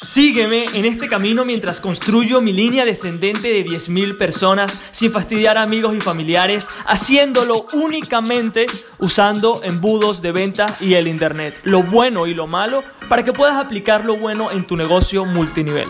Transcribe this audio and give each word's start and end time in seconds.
Sígueme 0.00 0.66
en 0.74 0.84
este 0.84 1.08
camino 1.08 1.44
mientras 1.44 1.80
construyo 1.80 2.40
mi 2.40 2.52
línea 2.52 2.84
descendente 2.84 3.48
de 3.48 3.66
10.000 3.66 4.16
personas 4.16 4.80
sin 4.92 5.10
fastidiar 5.10 5.58
a 5.58 5.62
amigos 5.62 5.92
y 5.96 6.00
familiares, 6.00 6.68
haciéndolo 6.86 7.66
únicamente 7.72 8.66
usando 9.00 9.60
embudos 9.64 10.22
de 10.22 10.30
venta 10.30 10.76
y 10.78 10.94
el 10.94 11.08
Internet, 11.08 11.58
lo 11.64 11.82
bueno 11.82 12.28
y 12.28 12.34
lo 12.34 12.46
malo, 12.46 12.84
para 13.08 13.24
que 13.24 13.32
puedas 13.32 13.56
aplicar 13.56 14.04
lo 14.04 14.16
bueno 14.16 14.52
en 14.52 14.68
tu 14.68 14.76
negocio 14.76 15.24
multinivel. 15.24 15.88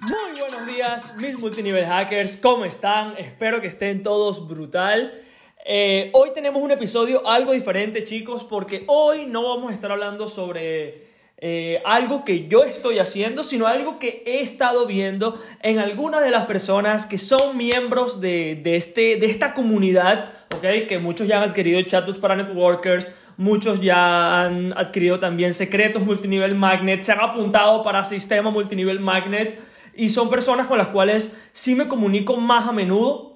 Muy 0.00 0.40
buenos 0.40 0.66
días, 0.66 1.14
mis 1.16 1.38
multinivel 1.38 1.86
hackers, 1.86 2.36
¿cómo 2.38 2.64
están? 2.64 3.16
Espero 3.18 3.60
que 3.60 3.68
estén 3.68 4.02
todos 4.02 4.48
brutal. 4.48 5.22
Eh, 5.64 6.10
hoy 6.12 6.30
tenemos 6.34 6.60
un 6.60 6.72
episodio 6.72 7.28
algo 7.28 7.52
diferente, 7.52 8.02
chicos, 8.02 8.42
porque 8.42 8.82
hoy 8.88 9.26
no 9.26 9.48
vamos 9.48 9.70
a 9.70 9.74
estar 9.74 9.92
hablando 9.92 10.26
sobre 10.26 11.06
eh, 11.38 11.80
algo 11.84 12.24
que 12.24 12.48
yo 12.48 12.64
estoy 12.64 12.98
haciendo, 12.98 13.44
sino 13.44 13.68
algo 13.68 14.00
que 14.00 14.24
he 14.26 14.40
estado 14.40 14.86
viendo 14.86 15.40
en 15.62 15.78
algunas 15.78 16.24
de 16.24 16.32
las 16.32 16.46
personas 16.46 17.06
que 17.06 17.16
son 17.16 17.56
miembros 17.56 18.20
de, 18.20 18.60
este, 18.64 19.16
de 19.16 19.26
esta 19.26 19.54
comunidad. 19.54 20.32
Que 20.60 20.98
muchos 20.98 21.26
ya 21.26 21.42
han 21.42 21.50
adquirido 21.50 21.80
chatos 21.82 22.18
para 22.18 22.36
networkers, 22.36 23.12
muchos 23.36 23.80
ya 23.80 24.42
han 24.42 24.76
adquirido 24.76 25.18
también 25.18 25.54
secretos 25.54 26.02
multinivel 26.02 26.54
magnet, 26.54 27.02
se 27.02 27.12
han 27.12 27.20
apuntado 27.20 27.82
para 27.82 28.04
sistema 28.04 28.50
multinivel 28.50 29.00
magnet 29.00 29.58
y 29.94 30.10
son 30.10 30.28
personas 30.28 30.66
con 30.66 30.78
las 30.78 30.88
cuales 30.88 31.36
sí 31.52 31.74
me 31.74 31.88
comunico 31.88 32.36
más 32.36 32.68
a 32.68 32.72
menudo 32.72 33.31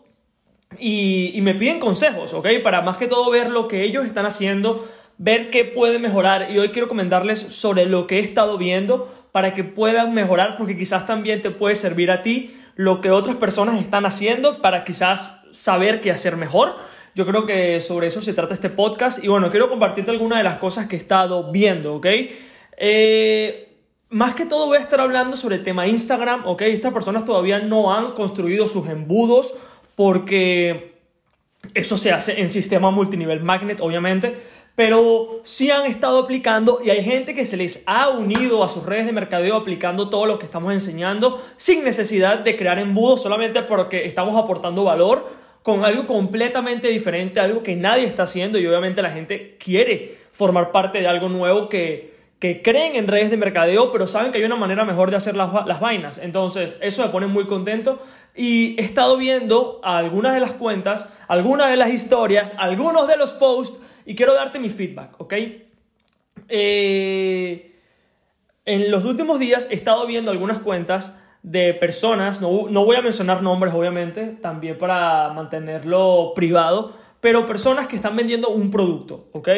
y, 0.79 1.39
me 1.43 1.55
piden 1.55 1.81
consejos, 1.81 2.35
¿ok? 2.35 2.49
Para 2.63 2.83
más 2.83 2.97
que 2.97 3.07
todo 3.07 3.31
ver 3.31 3.51
lo 3.51 3.69
que 3.69 3.83
ellos 3.83 4.05
están 4.05 4.27
haciendo, 4.27 4.87
ver 5.19 5.51
qué 5.51 5.65
puede 5.65 5.99
mejorar. 5.99 6.51
Y 6.51 6.59
hoy 6.59 6.71
quiero 6.71 6.89
comentarles 6.89 7.41
sobre 7.41 7.87
lo 7.87 8.07
que 8.07 8.19
he 8.19 8.21
estado 8.21 8.59
viendo 8.59 9.11
para 9.33 9.55
que 9.55 9.65
puedan 9.65 10.15
mejorar, 10.15 10.57
porque 10.57 10.77
quizás 10.77 11.07
también 11.07 11.43
te 11.43 11.51
puede 11.51 11.77
servir 11.77 12.11
a 12.11 12.23
ti 12.23 12.57
lo 12.75 13.01
que 13.01 13.11
otras 13.11 13.37
personas 13.37 13.81
están 13.81 14.05
haciendo 14.05 14.61
para 14.61 14.85
quizás 14.85 15.41
saber 15.53 16.01
qué 16.01 16.11
hacer 16.11 16.37
mejor. 16.37 16.77
Yo 17.15 17.25
creo 17.27 17.47
que 17.47 17.81
sobre 17.81 18.09
eso 18.09 18.21
se 18.21 18.35
trata 18.35 18.53
este 18.53 18.69
podcast. 18.69 19.25
Y 19.25 19.29
bueno, 19.29 19.51
quiero 19.51 19.71
compartirte 19.71 20.11
algunas 20.11 20.39
de 20.39 20.45
las 20.45 20.59
cosas 20.59 20.87
que 20.87 20.97
he 20.97 20.99
estado 20.99 21.51
viendo, 21.51 21.95
¿ok? 21.95 22.07
Eh, 22.77 23.79
más 24.11 24.35
que 24.35 24.45
todo 24.45 24.67
voy 24.67 24.77
a 24.77 24.81
estar 24.81 25.01
hablando 25.01 25.37
sobre 25.37 25.57
el 25.57 25.63
tema 25.63 25.87
Instagram, 25.87 26.47
¿ok? 26.47 26.63
Estas 26.63 26.93
personas 26.93 27.25
todavía 27.25 27.59
no 27.59 27.95
han 27.95 28.13
construido 28.13 28.69
sus 28.69 28.89
embudos 28.89 29.55
porque 29.97 30.95
eso 31.75 31.97
se 31.99 32.13
hace 32.13 32.41
en 32.41 32.49
sistema 32.49 32.91
multinivel 32.91 33.43
magnet, 33.43 33.81
obviamente, 33.81 34.37
pero 34.77 35.41
sí 35.43 35.71
han 35.71 35.87
estado 35.87 36.19
aplicando 36.19 36.81
y 36.85 36.91
hay 36.91 37.03
gente 37.03 37.35
que 37.35 37.47
se 37.47 37.57
les 37.57 37.83
ha 37.87 38.11
unido 38.11 38.63
a 38.63 38.69
sus 38.69 38.85
redes 38.85 39.07
de 39.07 39.13
mercadeo 39.13 39.57
aplicando 39.57 40.11
todo 40.11 40.27
lo 40.27 40.39
que 40.39 40.45
estamos 40.45 40.73
enseñando 40.73 41.43
sin 41.57 41.83
necesidad 41.83 42.41
de 42.41 42.57
crear 42.57 42.79
embudos, 42.79 43.23
solamente 43.23 43.63
porque 43.63 44.05
estamos 44.05 44.37
aportando 44.37 44.85
valor 44.85 45.27
con 45.63 45.85
algo 45.85 46.07
completamente 46.07 46.89
diferente, 46.89 47.41
algo 47.41 47.63
que 47.63 47.75
nadie 47.75 48.05
está 48.05 48.25
haciendo 48.25 48.59
y 48.59 48.67
obviamente 48.67 49.03
la 49.03 49.11
gente 49.11 49.57
quiere 49.59 50.17
formar 50.31 50.71
parte 50.71 51.01
de 51.01 51.09
algo 51.09 51.29
nuevo 51.31 51.69
que, 51.69 52.16
que 52.39 52.63
creen 52.63 52.97
en 52.97 53.09
redes 53.09 53.31
de 53.31 53.37
mercadeo, 53.37 53.93
pero 53.93 54.07
saben 54.07 54.31
que 54.31 54.39
hay 54.39 54.45
una 54.45 54.57
manera 54.57 54.85
mejor 54.85 55.11
de 55.11 55.17
hacer 55.17 55.37
las, 55.37 55.67
las 55.67 55.81
vainas. 55.81 56.19
Entonces, 56.19 56.77
eso 56.81 57.03
me 57.03 57.09
pone 57.09 57.27
muy 57.27 57.47
contento. 57.47 58.03
Y 58.35 58.79
he 58.79 58.85
estado 58.85 59.17
viendo 59.17 59.81
algunas 59.83 60.35
de 60.35 60.41
las 60.41 60.53
cuentas, 60.53 61.11
algunas 61.29 61.71
de 61.71 61.77
las 61.77 61.91
historias, 61.91 62.53
algunos 62.59 63.09
de 63.09 63.17
los 63.17 63.33
posts, 63.33 63.81
y 64.05 64.15
quiero 64.15 64.35
darte 64.35 64.59
mi 64.59 64.69
feedback, 64.69 65.19
¿ok? 65.19 65.35
Eh, 66.49 67.77
en 68.67 68.91
los 68.91 69.05
últimos 69.05 69.39
días 69.39 69.69
he 69.71 69.75
estado 69.75 70.07
viendo 70.07 70.31
algunas 70.31 70.59
cuentas 70.59 71.19
de 71.43 71.75
personas, 71.75 72.41
no, 72.41 72.67
no 72.69 72.85
voy 72.85 72.97
a 72.97 73.03
mencionar 73.03 73.43
nombres 73.43 73.73
obviamente, 73.73 74.37
también 74.43 74.77
para 74.77 75.29
mantenerlo 75.33 76.33
privado, 76.35 76.95
pero 77.27 77.45
personas 77.45 77.89
que 77.89 77.97
están 77.97 78.15
vendiendo 78.15 78.51
un 78.51 78.71
producto, 78.71 79.31
¿ok? 79.33 79.49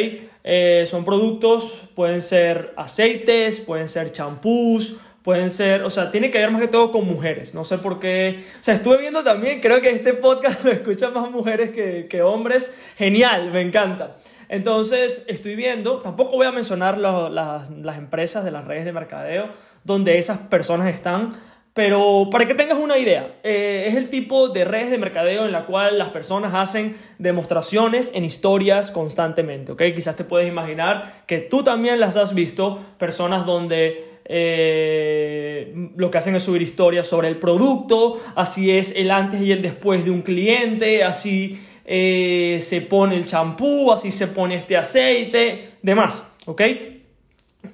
Eh, 0.43 0.85
son 0.87 1.05
productos, 1.05 1.85
pueden 1.95 2.23
ser 2.23 2.73
aceites, 2.79 3.61
pueden 3.61 3.89
ser 3.89 4.11
champús, 4.11 4.97
pueden 5.23 5.51
ser, 5.51 5.83
o 5.83 5.91
sea, 5.91 6.11
tiene 6.11 6.31
que 6.31 6.39
ver 6.39 6.51
más 6.51 6.63
que 6.63 6.69
todo 6.69 6.91
con 6.91 7.07
mujeres, 7.07 7.55
no 7.55 7.67
sé 7.67 7.77
por 7.77 8.01
qué, 8.01 8.43
o 8.59 8.65
sea, 8.65 8.73
estuve 8.73 8.97
viendo 8.97 9.23
también, 9.23 9.61
creo 9.61 9.83
que 9.83 9.91
este 9.91 10.15
podcast 10.15 10.65
lo 10.65 10.73
escuchan 10.73 11.13
más 11.13 11.31
mujeres 11.31 11.73
que, 11.73 12.07
que 12.09 12.23
hombres, 12.23 12.75
genial, 12.97 13.51
me 13.53 13.61
encanta. 13.61 14.17
Entonces, 14.49 15.27
estoy 15.29 15.55
viendo, 15.55 15.99
tampoco 16.01 16.37
voy 16.37 16.47
a 16.47 16.53
mencionar 16.53 16.97
las, 16.97 17.69
las 17.69 17.99
empresas 17.99 18.47
de 18.47 18.51
las 18.51 18.65
redes 18.65 18.87
de 18.87 18.95
mercadeo 18.95 19.51
donde 19.85 20.17
esas 20.17 20.39
personas 20.39 20.95
están, 20.95 21.37
pero 21.79 22.29
para 22.29 22.49
que 22.49 22.57
tengas 22.57 22.77
una 22.77 22.99
idea, 22.99 23.37
eh, 23.45 23.85
es 23.87 23.95
el 23.95 24.11
tipo 24.11 24.49
de 24.49 24.65
redes 24.65 24.91
de 24.91 24.99
mercadeo 24.99 25.47
en 25.47 25.53
la 25.53 25.65
cual 25.65 25.97
las 25.97 26.09
personas 26.09 26.53
hacen 26.53 26.97
demostraciones 27.21 28.11
en 28.17 28.25
historias 28.25 28.91
constantemente, 28.91 29.71
¿ok? 29.71 29.83
Quizás 29.95 30.17
te 30.17 30.25
puedes 30.25 30.49
imaginar 30.49 31.23
que 31.29 31.39
tú 31.39 31.63
también 31.63 32.01
las 32.01 32.17
has 32.17 32.35
visto, 32.35 32.85
personas 32.99 33.47
donde 33.47 34.19
eh, 34.25 35.93
lo 35.95 36.11
que 36.11 36.19
hacen 36.19 36.35
es 36.35 36.43
subir 36.43 36.63
historias 36.63 37.07
sobre 37.07 37.29
el 37.29 37.37
producto, 37.37 38.21
así 38.35 38.73
es 38.73 38.93
el 38.97 39.13
antes 39.13 39.41
y 39.41 39.53
el 39.53 39.63
después 39.63 40.05
de 40.05 40.11
un 40.11 40.23
cliente, 40.23 41.05
así 41.05 41.61
eh, 41.85 42.59
se 42.61 42.81
pone 42.81 43.15
el 43.15 43.25
champú, 43.25 43.93
así 43.93 44.11
se 44.11 44.27
pone 44.27 44.57
este 44.57 44.77
aceite, 44.77 45.75
demás, 45.83 46.27
¿ok? 46.45 46.63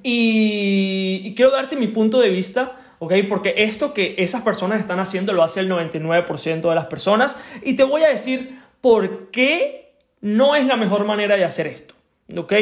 y 0.03 1.35
quiero 1.35 1.53
darte 1.53 1.77
mi 1.77 1.87
punto 1.87 2.21
de 2.21 2.29
vista 2.29 2.84
porque 3.29 3.55
esto 3.59 3.93
que 3.93 4.15
esas 4.19 4.43
personas 4.43 4.81
están 4.81 5.01
haciendo 5.01 5.33
lo 5.33 5.43
hace 5.43 5.61
el 5.61 5.71
99% 5.71 6.69
de 6.69 6.75
las 6.75 6.87
personas 6.87 7.43
y 7.63 7.75
te 7.75 7.85
voy 7.85 8.03
a 8.03 8.09
decir 8.09 8.61
por 8.81 9.31
qué 9.31 9.95
no 10.21 10.57
es 10.57 10.67
la 10.67 10.77
mejor 10.77 11.05
manera 11.05 11.37
de 11.37 11.45
hacer 11.45 11.67
esto, 11.67 11.95
¿ok? 12.37 12.53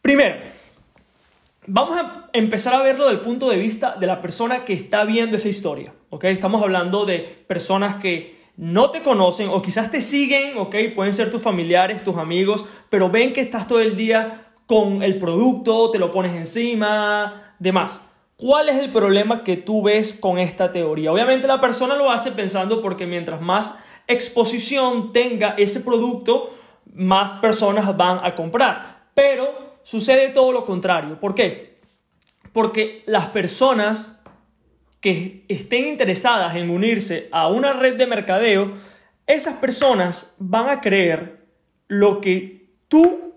Primero, 0.00 0.36
vamos 1.66 1.96
a 1.96 2.28
empezar 2.32 2.74
a 2.74 2.82
verlo 2.82 3.08
del 3.08 3.20
punto 3.20 3.48
de 3.50 3.56
vista 3.56 3.96
de 3.96 4.06
la 4.06 4.20
persona 4.20 4.64
que 4.64 4.72
está 4.72 5.04
viendo 5.04 5.36
esa 5.36 5.48
historia, 5.48 5.92
¿ok? 6.10 6.24
Estamos 6.24 6.62
hablando 6.62 7.04
de 7.04 7.20
personas 7.46 7.96
que 7.96 8.42
no 8.56 8.90
te 8.90 9.02
conocen 9.02 9.48
o 9.48 9.62
quizás 9.62 9.90
te 9.90 10.00
siguen, 10.00 10.58
¿ok? 10.58 10.76
Pueden 10.94 11.14
ser 11.14 11.30
tus 11.30 11.42
familiares, 11.42 12.04
tus 12.04 12.16
amigos, 12.16 12.64
pero 12.90 13.10
ven 13.10 13.32
que 13.32 13.40
estás 13.40 13.66
todo 13.66 13.80
el 13.80 13.96
día 13.96 14.52
con 14.66 15.02
el 15.02 15.18
producto, 15.18 15.90
te 15.90 15.98
lo 15.98 16.10
pones 16.10 16.32
encima, 16.34 17.54
demás. 17.58 18.00
¿Cuál 18.42 18.70
es 18.70 18.74
el 18.74 18.90
problema 18.90 19.44
que 19.44 19.56
tú 19.56 19.82
ves 19.84 20.12
con 20.12 20.36
esta 20.36 20.72
teoría? 20.72 21.12
Obviamente 21.12 21.46
la 21.46 21.60
persona 21.60 21.94
lo 21.94 22.10
hace 22.10 22.32
pensando 22.32 22.82
porque 22.82 23.06
mientras 23.06 23.40
más 23.40 23.78
exposición 24.08 25.12
tenga 25.12 25.50
ese 25.50 25.78
producto, 25.78 26.52
más 26.92 27.34
personas 27.34 27.96
van 27.96 28.18
a 28.24 28.34
comprar. 28.34 29.04
Pero 29.14 29.76
sucede 29.84 30.30
todo 30.30 30.50
lo 30.50 30.64
contrario. 30.64 31.20
¿Por 31.20 31.36
qué? 31.36 31.76
Porque 32.52 33.04
las 33.06 33.26
personas 33.26 34.20
que 35.00 35.44
estén 35.46 35.86
interesadas 35.86 36.56
en 36.56 36.68
unirse 36.68 37.28
a 37.30 37.46
una 37.46 37.74
red 37.74 37.96
de 37.96 38.08
mercadeo, 38.08 38.72
esas 39.28 39.54
personas 39.58 40.34
van 40.40 40.68
a 40.68 40.80
creer 40.80 41.46
lo 41.86 42.20
que 42.20 42.72
tú 42.88 43.34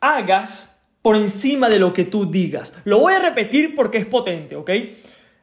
hagas 0.00 0.69
por 1.02 1.16
encima 1.16 1.68
de 1.68 1.78
lo 1.78 1.92
que 1.92 2.04
tú 2.04 2.30
digas. 2.30 2.74
Lo 2.84 2.98
voy 2.98 3.14
a 3.14 3.20
repetir 3.20 3.74
porque 3.74 3.98
es 3.98 4.06
potente, 4.06 4.56
¿ok? 4.56 4.70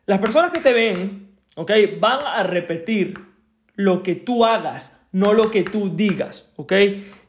Las 0.05 0.19
personas 0.19 0.51
que 0.51 0.59
te 0.59 0.73
ven, 0.73 1.29
¿ok? 1.55 1.71
Van 1.99 2.19
a 2.25 2.43
repetir 2.43 3.17
lo 3.75 4.03
que 4.03 4.15
tú 4.15 4.45
hagas, 4.45 4.99
no 5.11 5.33
lo 5.33 5.49
que 5.51 5.63
tú 5.63 5.95
digas, 5.95 6.51
¿ok? 6.55 6.73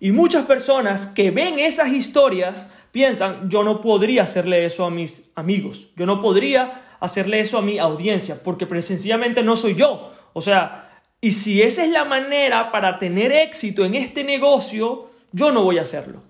Y 0.00 0.12
muchas 0.12 0.46
personas 0.46 1.06
que 1.06 1.30
ven 1.30 1.58
esas 1.58 1.88
historias 1.88 2.70
piensan, 2.92 3.48
yo 3.50 3.64
no 3.64 3.80
podría 3.80 4.22
hacerle 4.24 4.64
eso 4.64 4.84
a 4.84 4.90
mis 4.90 5.30
amigos, 5.34 5.90
yo 5.96 6.06
no 6.06 6.20
podría 6.20 6.96
hacerle 7.00 7.40
eso 7.40 7.58
a 7.58 7.62
mi 7.62 7.78
audiencia, 7.78 8.42
porque 8.42 8.66
sencillamente 8.82 9.42
no 9.42 9.56
soy 9.56 9.74
yo. 9.74 10.12
O 10.32 10.40
sea, 10.40 11.02
y 11.20 11.32
si 11.32 11.62
esa 11.62 11.84
es 11.84 11.90
la 11.90 12.04
manera 12.04 12.70
para 12.70 12.98
tener 12.98 13.32
éxito 13.32 13.84
en 13.84 13.94
este 13.94 14.24
negocio, 14.24 15.10
yo 15.32 15.50
no 15.52 15.62
voy 15.62 15.78
a 15.78 15.82
hacerlo. 15.82 16.27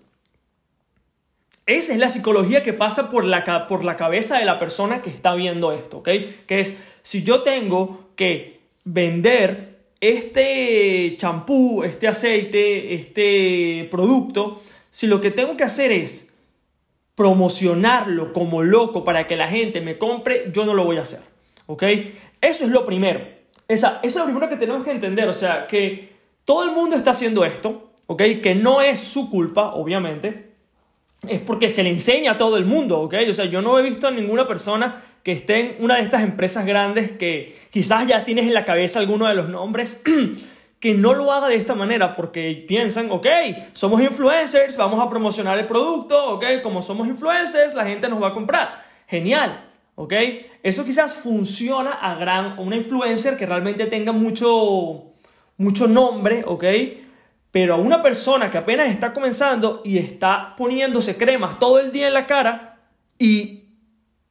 Esa 1.68 1.92
es 1.92 1.98
la 1.98 2.08
psicología 2.08 2.62
que 2.62 2.72
pasa 2.72 3.10
por 3.10 3.26
la, 3.26 3.66
por 3.66 3.84
la 3.84 3.94
cabeza 3.96 4.38
de 4.38 4.46
la 4.46 4.58
persona 4.58 5.02
que 5.02 5.10
está 5.10 5.34
viendo 5.34 5.70
esto, 5.70 5.98
¿ok? 5.98 6.08
Que 6.46 6.60
es, 6.60 6.74
si 7.02 7.24
yo 7.24 7.42
tengo 7.42 8.08
que 8.16 8.60
vender 8.84 9.76
este 10.00 11.14
champú, 11.18 11.84
este 11.84 12.08
aceite, 12.08 12.94
este 12.94 13.86
producto, 13.90 14.62
si 14.88 15.06
lo 15.06 15.20
que 15.20 15.30
tengo 15.30 15.58
que 15.58 15.64
hacer 15.64 15.92
es 15.92 16.34
promocionarlo 17.14 18.32
como 18.32 18.62
loco 18.62 19.04
para 19.04 19.26
que 19.26 19.36
la 19.36 19.48
gente 19.48 19.82
me 19.82 19.98
compre, 19.98 20.50
yo 20.50 20.64
no 20.64 20.72
lo 20.72 20.86
voy 20.86 20.96
a 20.96 21.02
hacer, 21.02 21.20
¿ok? 21.66 21.82
Eso 22.40 22.64
es 22.64 22.70
lo 22.70 22.86
primero. 22.86 23.20
Esa, 23.68 24.00
eso 24.02 24.06
es 24.06 24.14
lo 24.16 24.24
primero 24.24 24.48
que 24.48 24.56
tenemos 24.56 24.86
que 24.86 24.92
entender, 24.92 25.28
o 25.28 25.34
sea, 25.34 25.66
que 25.66 26.14
todo 26.46 26.64
el 26.64 26.70
mundo 26.70 26.96
está 26.96 27.10
haciendo 27.10 27.44
esto, 27.44 27.90
¿ok? 28.06 28.22
Que 28.42 28.54
no 28.54 28.80
es 28.80 29.00
su 29.00 29.28
culpa, 29.28 29.74
obviamente, 29.74 30.47
es 31.26 31.40
porque 31.40 31.68
se 31.70 31.82
le 31.82 31.90
enseña 31.90 32.32
a 32.32 32.38
todo 32.38 32.56
el 32.56 32.64
mundo, 32.64 33.00
¿ok? 33.00 33.14
O 33.28 33.32
sea, 33.32 33.46
yo 33.46 33.62
no 33.62 33.78
he 33.78 33.82
visto 33.82 34.06
a 34.06 34.10
ninguna 34.10 34.46
persona 34.46 35.02
que 35.22 35.32
esté 35.32 35.60
en 35.60 35.76
una 35.84 35.96
de 35.96 36.02
estas 36.02 36.22
empresas 36.22 36.64
grandes 36.64 37.12
que 37.12 37.58
quizás 37.70 38.06
ya 38.06 38.24
tienes 38.24 38.46
en 38.46 38.54
la 38.54 38.64
cabeza 38.64 38.98
alguno 38.98 39.26
de 39.26 39.34
los 39.34 39.48
nombres. 39.48 40.02
que 40.80 40.94
no 40.94 41.12
lo 41.12 41.32
haga 41.32 41.48
de 41.48 41.56
esta 41.56 41.74
manera 41.74 42.14
porque 42.14 42.64
piensan, 42.66 43.10
ok, 43.10 43.26
somos 43.72 44.00
influencers, 44.00 44.76
vamos 44.76 45.00
a 45.00 45.10
promocionar 45.10 45.58
el 45.58 45.66
producto, 45.66 46.34
ok, 46.34 46.44
como 46.62 46.82
somos 46.82 47.08
influencers, 47.08 47.74
la 47.74 47.84
gente 47.84 48.08
nos 48.08 48.22
va 48.22 48.28
a 48.28 48.32
comprar. 48.32 48.84
Genial, 49.08 49.70
ok. 49.96 50.12
Eso 50.62 50.84
quizás 50.84 51.14
funciona 51.14 51.92
a 51.92 52.14
gran, 52.14 52.58
una 52.58 52.76
influencer 52.76 53.36
que 53.36 53.46
realmente 53.46 53.86
tenga 53.86 54.12
mucho, 54.12 55.14
mucho 55.56 55.88
nombre, 55.88 56.44
ok. 56.46 56.64
Pero 57.50 57.74
a 57.74 57.78
una 57.78 58.02
persona 58.02 58.50
que 58.50 58.58
apenas 58.58 58.90
está 58.90 59.12
comenzando 59.12 59.82
y 59.84 59.98
está 59.98 60.54
poniéndose 60.56 61.16
cremas 61.16 61.58
todo 61.58 61.80
el 61.80 61.92
día 61.92 62.08
en 62.08 62.14
la 62.14 62.26
cara 62.26 62.80
y 63.18 63.64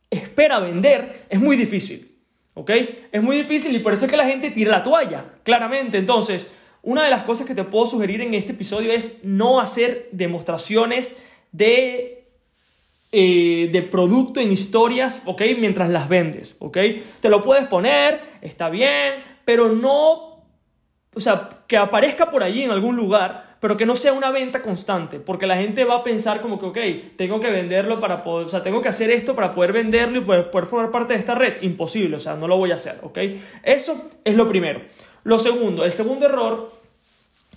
espera 0.10 0.60
vender, 0.60 1.26
es 1.30 1.40
muy 1.40 1.56
difícil. 1.56 2.16
¿Ok? 2.54 2.72
Es 3.12 3.22
muy 3.22 3.38
difícil 3.38 3.76
y 3.76 3.80
por 3.80 3.94
eso 3.94 4.06
es 4.06 4.12
que 4.12 4.18
la 4.18 4.26
gente 4.26 4.50
tira 4.50 4.72
la 4.72 4.82
toalla, 4.82 5.26
claramente. 5.44 6.00
Entonces, 6.00 6.50
una 6.82 7.04
de 7.04 7.12
las 7.12 7.24
cosas 7.24 7.46
que 7.46 7.54
te 7.54 7.64
puedo 7.64 7.86
sugerir 7.86 8.22
en 8.22 8.34
este 8.34 8.54
episodio 8.54 8.92
es 8.92 9.24
no 9.24 9.60
hacer 9.60 10.10
demostraciones 10.12 11.18
de, 11.52 12.26
eh, 13.12 13.70
de 13.72 13.82
producto 13.84 14.40
en 14.40 14.52
historias, 14.52 15.22
¿ok? 15.26 15.42
Mientras 15.60 15.90
las 15.90 16.10
vendes, 16.10 16.56
¿ok? 16.60 16.78
Te 17.20 17.30
lo 17.30 17.44
puedes 17.44 17.68
poner, 17.68 18.22
está 18.42 18.70
bien, 18.70 19.16
pero 19.46 19.72
no, 19.72 20.27
o 21.18 21.20
sea, 21.20 21.50
que 21.66 21.78
aparezca 21.78 22.30
por 22.30 22.44
allí 22.44 22.64
en 22.64 22.70
algún 22.70 22.96
lugar, 22.96 23.58
pero 23.60 23.76
que 23.76 23.88
no 23.88 23.96
sea 23.96 24.14
una 24.14 24.30
venta 24.30 24.62
constante, 24.62 25.20
porque 25.20 25.48
la 25.48 25.58
gente 25.58 25.84
va 25.84 25.96
a 25.96 26.04
pensar 26.04 26.42
como 26.42 26.60
que, 26.60 26.66
ok, 26.68 27.16
tengo 27.16 27.40
que 27.40 27.50
venderlo 27.50 28.00
para 28.00 28.24
poder, 28.24 28.46
o 28.46 28.50
sea, 28.50 28.62
tengo 28.62 28.82
que 28.82 28.90
hacer 28.90 29.10
esto 29.10 29.34
para 29.34 29.52
poder 29.52 29.74
venderlo 29.74 30.20
y 30.20 30.22
poder, 30.22 30.66
formar 30.68 30.92
parte 30.92 31.14
de 31.14 31.20
esta 31.20 31.34
red. 31.34 31.62
Imposible, 31.64 32.16
o 32.16 32.20
sea, 32.20 32.36
no 32.36 32.48
lo 32.48 32.56
voy 32.56 32.72
a 32.72 32.76
hacer, 32.76 33.00
ok. 33.02 33.18
Eso 33.64 34.12
es 34.24 34.36
lo 34.36 34.48
primero. 34.48 34.82
Lo 35.24 35.40
segundo, 35.40 35.84
el 35.84 35.92
segundo 35.92 36.28
error 36.28 36.72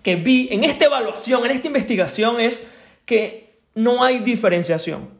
que 0.02 0.16
vi 0.16 0.48
en 0.50 0.64
esta 0.64 0.86
evaluación, 0.86 1.44
en 1.44 1.50
esta 1.50 1.66
investigación, 1.66 2.40
es 2.40 2.66
que 3.04 3.58
no 3.74 4.02
hay 4.02 4.20
diferenciación. 4.20 5.10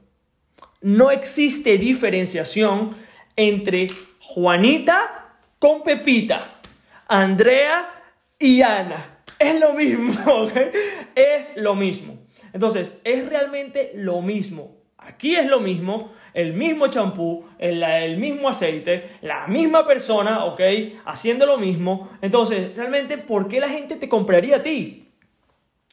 No 0.81 1.11
existe 1.11 1.77
diferenciación 1.77 2.97
entre 3.37 3.89
Juanita 4.19 5.35
con 5.59 5.83
Pepita, 5.83 6.61
Andrea 7.07 8.00
y 8.41 8.63
Ana 8.63 9.21
es 9.39 9.59
lo 9.59 9.73
mismo, 9.73 10.13
¿ok? 10.27 10.53
Es 11.15 11.57
lo 11.57 11.75
mismo. 11.75 12.19
Entonces, 12.53 13.01
es 13.05 13.29
realmente 13.29 13.93
lo 13.95 14.21
mismo. 14.21 14.77
Aquí 14.99 15.35
es 15.35 15.49
lo 15.49 15.61
mismo, 15.61 16.13
el 16.35 16.53
mismo 16.53 16.89
champú, 16.89 17.45
el, 17.59 18.19
mismo 18.19 18.51
aceite, 18.51 19.17
la 19.23 19.47
misma 19.47 19.87
persona, 19.87 20.45
¿ok? 20.45 20.61
Haciendo 21.07 21.47
lo 21.47 21.57
mismo. 21.57 22.11
Entonces, 22.21 22.77
realmente, 22.77 23.17
¿por 23.17 23.49
qué 23.49 23.61
la 23.61 23.69
gente 23.71 23.97
te 23.97 24.11
compraría 24.11 24.57
a 24.57 24.63
ti? 24.63 25.09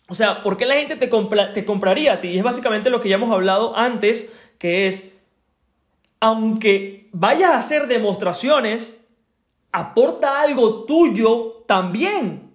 O 0.10 0.16
sea, 0.16 0.42
¿por 0.42 0.58
qué 0.58 0.66
la 0.66 0.76
gente 0.76 0.98
te, 0.98 1.08
te 1.08 1.66
compraría 1.66 2.14
a 2.14 2.22
ti? 2.22 2.30
Y 2.30 2.38
es 2.38 2.44
básicamente 2.44 2.90
lo 2.90 3.00
que 3.00 3.10
ya 3.10 3.16
hemos 3.16 3.32
hablado 3.32 3.78
antes, 3.78 4.30
que 4.58 4.88
es, 4.88 5.14
aunque 6.20 7.10
vayas 7.14 7.52
a 7.52 7.60
hacer 7.60 7.88
demostraciones, 7.88 9.06
aporta 9.72 10.42
algo 10.42 10.84
tuyo 10.84 11.57
también. 11.68 12.52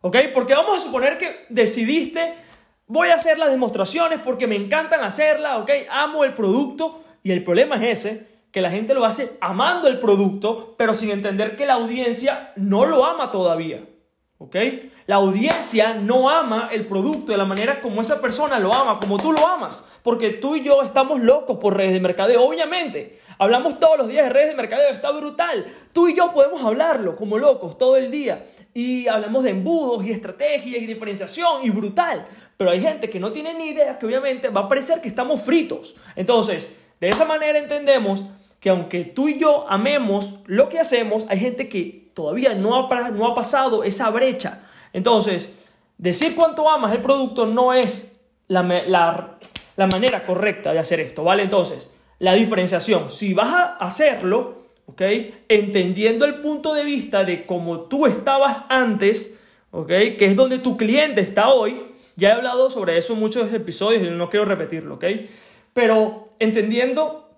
¿Ok? 0.00 0.16
Porque 0.34 0.54
vamos 0.54 0.78
a 0.78 0.80
suponer 0.80 1.18
que 1.18 1.46
decidiste, 1.50 2.34
voy 2.86 3.10
a 3.10 3.14
hacer 3.14 3.38
las 3.38 3.50
demostraciones 3.50 4.18
porque 4.18 4.46
me 4.46 4.56
encantan 4.56 5.04
hacerlas, 5.04 5.58
¿ok? 5.60 5.70
Amo 5.90 6.24
el 6.24 6.34
producto 6.34 7.04
y 7.22 7.30
el 7.30 7.44
problema 7.44 7.76
es 7.76 8.04
ese, 8.04 8.26
que 8.50 8.60
la 8.60 8.70
gente 8.70 8.94
lo 8.94 9.04
hace 9.04 9.36
amando 9.40 9.86
el 9.86 10.00
producto, 10.00 10.74
pero 10.76 10.94
sin 10.94 11.10
entender 11.10 11.54
que 11.54 11.66
la 11.66 11.74
audiencia 11.74 12.52
no 12.56 12.86
lo 12.86 13.04
ama 13.04 13.30
todavía. 13.30 13.84
¿Ok? 14.42 14.56
La 15.06 15.16
audiencia 15.16 15.92
no 15.92 16.30
ama 16.30 16.70
el 16.72 16.86
producto 16.86 17.30
de 17.30 17.36
la 17.36 17.44
manera 17.44 17.82
como 17.82 18.00
esa 18.00 18.22
persona 18.22 18.58
lo 18.58 18.72
ama, 18.72 18.98
como 18.98 19.18
tú 19.18 19.32
lo 19.32 19.46
amas. 19.46 19.84
Porque 20.02 20.30
tú 20.30 20.56
y 20.56 20.64
yo 20.64 20.80
estamos 20.80 21.20
locos 21.20 21.58
por 21.58 21.76
redes 21.76 21.92
de 21.92 22.00
mercadeo, 22.00 22.42
obviamente. 22.42 23.20
Hablamos 23.36 23.78
todos 23.78 23.98
los 23.98 24.08
días 24.08 24.24
de 24.24 24.30
redes 24.30 24.48
de 24.48 24.54
mercadeo, 24.54 24.92
está 24.92 25.10
brutal. 25.10 25.66
Tú 25.92 26.08
y 26.08 26.16
yo 26.16 26.32
podemos 26.32 26.64
hablarlo 26.64 27.16
como 27.16 27.36
locos 27.36 27.76
todo 27.76 27.98
el 27.98 28.10
día. 28.10 28.46
Y 28.72 29.08
hablamos 29.08 29.42
de 29.44 29.50
embudos 29.50 30.06
y 30.06 30.10
estrategias 30.10 30.82
y 30.82 30.86
diferenciación 30.86 31.62
y 31.62 31.68
brutal. 31.68 32.26
Pero 32.56 32.70
hay 32.70 32.80
gente 32.80 33.10
que 33.10 33.20
no 33.20 33.32
tiene 33.32 33.52
ni 33.52 33.68
idea 33.68 33.98
que 33.98 34.06
obviamente 34.06 34.48
va 34.48 34.62
a 34.62 34.68
parecer 34.68 35.02
que 35.02 35.08
estamos 35.08 35.42
fritos. 35.42 35.96
Entonces, 36.16 36.70
de 36.98 37.10
esa 37.10 37.26
manera 37.26 37.58
entendemos 37.58 38.24
que 38.58 38.70
aunque 38.70 39.04
tú 39.04 39.28
y 39.28 39.38
yo 39.38 39.66
amemos 39.68 40.36
lo 40.46 40.70
que 40.70 40.80
hacemos, 40.80 41.26
hay 41.28 41.40
gente 41.40 41.68
que 41.68 41.99
todavía 42.14 42.54
no 42.54 42.76
ha, 42.76 43.10
no 43.10 43.26
ha 43.26 43.34
pasado 43.34 43.84
esa 43.84 44.10
brecha. 44.10 44.68
Entonces, 44.92 45.52
decir 45.98 46.34
cuánto 46.34 46.68
amas 46.68 46.92
el 46.92 47.02
producto 47.02 47.46
no 47.46 47.72
es 47.72 48.16
la, 48.48 49.38
la 49.76 49.86
manera 49.86 50.24
correcta 50.24 50.72
de 50.72 50.78
hacer 50.78 51.00
esto, 51.00 51.24
¿vale? 51.24 51.42
Entonces, 51.42 51.92
la 52.18 52.34
diferenciación, 52.34 53.10
si 53.10 53.32
vas 53.32 53.48
a 53.48 53.76
hacerlo, 53.76 54.66
¿ok? 54.86 55.02
Entendiendo 55.48 56.26
el 56.26 56.36
punto 56.36 56.74
de 56.74 56.84
vista 56.84 57.24
de 57.24 57.46
cómo 57.46 57.82
tú 57.82 58.06
estabas 58.06 58.66
antes, 58.68 59.38
¿ok? 59.70 59.88
Que 59.88 60.26
es 60.26 60.36
donde 60.36 60.58
tu 60.58 60.76
cliente 60.76 61.20
está 61.20 61.48
hoy. 61.48 61.82
Ya 62.16 62.30
he 62.30 62.32
hablado 62.32 62.70
sobre 62.70 62.98
eso 62.98 63.14
en 63.14 63.20
muchos 63.20 63.52
episodios 63.52 64.02
y 64.02 64.10
no 64.10 64.28
quiero 64.28 64.44
repetirlo, 64.44 64.96
¿ok? 64.96 65.04
Pero 65.72 66.34
entendiendo 66.38 67.30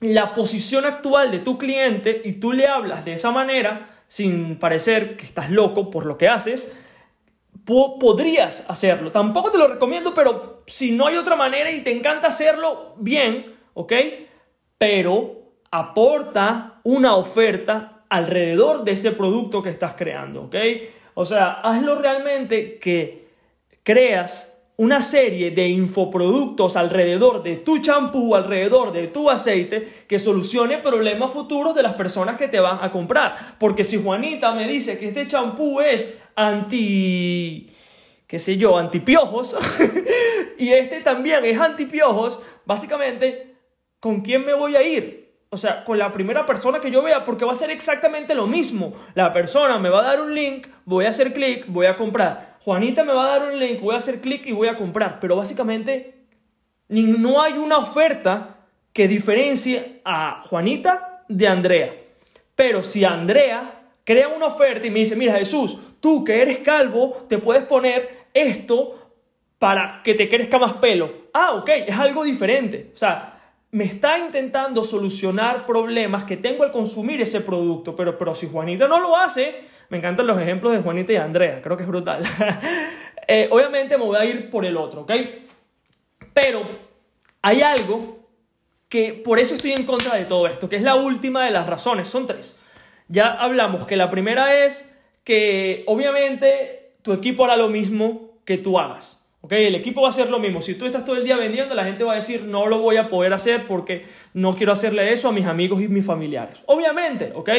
la 0.00 0.34
posición 0.34 0.84
actual 0.84 1.30
de 1.30 1.38
tu 1.38 1.58
cliente 1.58 2.22
y 2.24 2.32
tú 2.32 2.52
le 2.52 2.66
hablas 2.66 3.04
de 3.04 3.14
esa 3.14 3.30
manera, 3.30 3.95
sin 4.08 4.58
parecer 4.58 5.16
que 5.16 5.24
estás 5.24 5.50
loco 5.50 5.90
por 5.90 6.06
lo 6.06 6.16
que 6.16 6.28
haces, 6.28 6.72
podrías 7.64 8.68
hacerlo. 8.68 9.10
Tampoco 9.10 9.50
te 9.50 9.58
lo 9.58 9.66
recomiendo, 9.66 10.14
pero 10.14 10.62
si 10.66 10.92
no 10.92 11.06
hay 11.06 11.16
otra 11.16 11.36
manera 11.36 11.70
y 11.70 11.82
te 11.82 11.90
encanta 11.90 12.28
hacerlo, 12.28 12.94
bien, 12.98 13.56
¿ok? 13.74 13.92
Pero 14.78 15.42
aporta 15.70 16.80
una 16.84 17.16
oferta 17.16 18.04
alrededor 18.08 18.84
de 18.84 18.92
ese 18.92 19.12
producto 19.12 19.62
que 19.62 19.70
estás 19.70 19.94
creando, 19.94 20.44
¿ok? 20.44 20.56
O 21.14 21.24
sea, 21.24 21.60
hazlo 21.60 21.96
realmente 21.96 22.78
que 22.78 23.28
creas 23.82 24.55
una 24.78 25.00
serie 25.00 25.50
de 25.50 25.68
infoproductos 25.68 26.76
alrededor 26.76 27.42
de 27.42 27.56
tu 27.56 27.78
champú, 27.78 28.34
alrededor 28.34 28.92
de 28.92 29.08
tu 29.08 29.30
aceite, 29.30 30.04
que 30.06 30.18
solucione 30.18 30.78
problemas 30.78 31.32
futuros 31.32 31.74
de 31.74 31.82
las 31.82 31.94
personas 31.94 32.36
que 32.36 32.48
te 32.48 32.60
van 32.60 32.78
a 32.82 32.90
comprar. 32.90 33.56
Porque 33.58 33.84
si 33.84 34.02
Juanita 34.02 34.52
me 34.52 34.68
dice 34.68 34.98
que 34.98 35.08
este 35.08 35.26
champú 35.26 35.80
es 35.80 36.18
anti, 36.34 37.70
qué 38.26 38.38
sé 38.38 38.58
yo, 38.58 38.76
antipiojos, 38.76 39.56
y 40.58 40.70
este 40.70 41.00
también 41.00 41.44
es 41.46 41.58
antipiojos, 41.58 42.40
básicamente, 42.66 43.56
¿con 43.98 44.20
quién 44.20 44.44
me 44.44 44.52
voy 44.52 44.76
a 44.76 44.82
ir? 44.82 45.26
O 45.48 45.56
sea, 45.56 45.84
con 45.84 45.96
la 45.96 46.12
primera 46.12 46.44
persona 46.44 46.80
que 46.80 46.90
yo 46.90 47.02
vea, 47.02 47.24
porque 47.24 47.46
va 47.46 47.52
a 47.52 47.56
ser 47.56 47.70
exactamente 47.70 48.34
lo 48.34 48.46
mismo. 48.46 48.92
La 49.14 49.32
persona 49.32 49.78
me 49.78 49.88
va 49.88 50.00
a 50.00 50.08
dar 50.08 50.20
un 50.20 50.34
link, 50.34 50.66
voy 50.84 51.06
a 51.06 51.10
hacer 51.10 51.32
clic, 51.32 51.64
voy 51.68 51.86
a 51.86 51.96
comprar. 51.96 52.55
Juanita 52.66 53.04
me 53.04 53.12
va 53.12 53.26
a 53.26 53.38
dar 53.38 53.52
un 53.52 53.60
link, 53.60 53.80
voy 53.80 53.94
a 53.94 53.98
hacer 53.98 54.20
clic 54.20 54.44
y 54.44 54.50
voy 54.50 54.66
a 54.66 54.76
comprar. 54.76 55.20
Pero 55.20 55.36
básicamente 55.36 56.24
no 56.88 57.40
hay 57.40 57.52
una 57.52 57.78
oferta 57.78 58.56
que 58.92 59.06
diferencie 59.06 60.00
a 60.04 60.42
Juanita 60.42 61.22
de 61.28 61.46
Andrea. 61.46 61.94
Pero 62.56 62.82
si 62.82 63.04
Andrea 63.04 63.84
crea 64.02 64.26
una 64.26 64.46
oferta 64.46 64.84
y 64.84 64.90
me 64.90 64.98
dice, 64.98 65.14
mira 65.14 65.34
Jesús, 65.34 65.78
tú 66.00 66.24
que 66.24 66.42
eres 66.42 66.58
calvo, 66.58 67.26
te 67.28 67.38
puedes 67.38 67.62
poner 67.62 68.26
esto 68.34 69.12
para 69.60 70.02
que 70.02 70.14
te 70.14 70.28
crezca 70.28 70.58
más 70.58 70.74
pelo. 70.74 71.28
Ah, 71.34 71.52
ok, 71.52 71.68
es 71.86 71.96
algo 71.96 72.24
diferente. 72.24 72.90
O 72.92 72.96
sea, 72.96 73.52
me 73.70 73.84
está 73.84 74.18
intentando 74.18 74.82
solucionar 74.82 75.66
problemas 75.66 76.24
que 76.24 76.36
tengo 76.36 76.64
al 76.64 76.72
consumir 76.72 77.20
ese 77.20 77.42
producto. 77.42 77.94
Pero, 77.94 78.18
pero 78.18 78.34
si 78.34 78.48
Juanita 78.48 78.88
no 78.88 78.98
lo 78.98 79.16
hace, 79.16 79.75
me 79.88 79.98
encantan 79.98 80.26
los 80.26 80.40
ejemplos 80.40 80.72
de 80.72 80.80
Juanita 80.80 81.12
y 81.12 81.16
Andrea, 81.16 81.60
creo 81.62 81.76
que 81.76 81.82
es 81.82 81.88
brutal. 81.88 82.22
Eh, 83.28 83.48
obviamente 83.50 83.98
me 83.98 84.04
voy 84.04 84.16
a 84.16 84.24
ir 84.24 84.50
por 84.50 84.64
el 84.64 84.76
otro, 84.76 85.00
¿ok? 85.00 85.10
Pero 86.32 86.62
hay 87.42 87.60
algo 87.60 88.20
que 88.88 89.14
por 89.14 89.40
eso 89.40 89.56
estoy 89.56 89.72
en 89.72 89.84
contra 89.84 90.14
de 90.14 90.26
todo 90.26 90.46
esto, 90.46 90.68
que 90.68 90.76
es 90.76 90.82
la 90.82 90.94
última 90.94 91.44
de 91.44 91.50
las 91.50 91.66
razones, 91.66 92.06
son 92.06 92.26
tres. 92.26 92.56
Ya 93.08 93.28
hablamos 93.28 93.84
que 93.86 93.96
la 93.96 94.10
primera 94.10 94.64
es 94.64 94.92
que 95.24 95.82
obviamente 95.88 96.92
tu 97.02 97.12
equipo 97.12 97.44
hará 97.44 97.56
lo 97.56 97.68
mismo 97.68 98.38
que 98.44 98.58
tú 98.58 98.78
hagas. 98.78 99.20
El 99.50 99.74
equipo 99.74 100.02
va 100.02 100.08
a 100.08 100.10
hacer 100.10 100.30
lo 100.30 100.38
mismo. 100.38 100.62
Si 100.62 100.74
tú 100.74 100.86
estás 100.86 101.04
todo 101.04 101.16
el 101.16 101.24
día 101.24 101.36
vendiendo, 101.36 101.74
la 101.74 101.84
gente 101.84 102.04
va 102.04 102.12
a 102.12 102.16
decir, 102.16 102.44
no 102.44 102.66
lo 102.66 102.78
voy 102.78 102.96
a 102.96 103.08
poder 103.08 103.32
hacer 103.32 103.66
porque 103.66 104.04
no 104.34 104.56
quiero 104.56 104.72
hacerle 104.72 105.12
eso 105.12 105.28
a 105.28 105.32
mis 105.32 105.46
amigos 105.46 105.82
y 105.82 105.88
mis 105.88 106.04
familiares. 106.04 106.62
Obviamente, 106.66 107.32
¿ok? 107.34 107.50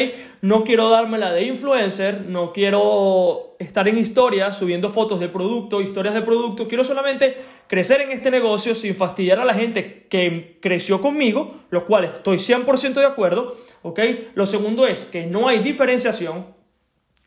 No 0.42 0.64
quiero 0.64 0.90
darme 0.90 1.18
la 1.18 1.32
de 1.32 1.42
influencer, 1.44 2.22
no 2.22 2.52
quiero 2.52 3.56
estar 3.58 3.88
en 3.88 3.98
historias 3.98 4.56
subiendo 4.56 4.90
fotos 4.90 5.20
de 5.20 5.28
producto, 5.28 5.80
historias 5.80 6.14
de 6.14 6.22
producto. 6.22 6.68
Quiero 6.68 6.84
solamente 6.84 7.36
crecer 7.66 8.00
en 8.00 8.12
este 8.12 8.30
negocio 8.30 8.74
sin 8.74 8.94
fastidiar 8.94 9.40
a 9.40 9.44
la 9.44 9.54
gente 9.54 10.06
que 10.08 10.58
creció 10.60 11.00
conmigo, 11.00 11.56
lo 11.70 11.86
cual 11.86 12.04
estoy 12.04 12.38
100% 12.38 12.94
de 12.94 13.06
acuerdo, 13.06 13.56
¿ok? 13.82 14.00
Lo 14.34 14.46
segundo 14.46 14.86
es 14.86 15.04
que 15.04 15.26
no 15.26 15.48
hay 15.48 15.58
diferenciación, 15.58 16.57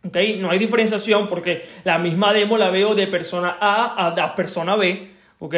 ¿ok? 0.05 0.17
No 0.39 0.49
hay 0.49 0.59
diferenciación 0.59 1.27
porque 1.27 1.65
la 1.83 1.97
misma 1.97 2.33
demo 2.33 2.57
la 2.57 2.69
veo 2.69 2.95
de 2.95 3.07
persona 3.07 3.57
A 3.59 4.07
a, 4.07 4.35
persona 4.35 4.75
B, 4.75 5.11
¿ok? 5.39 5.55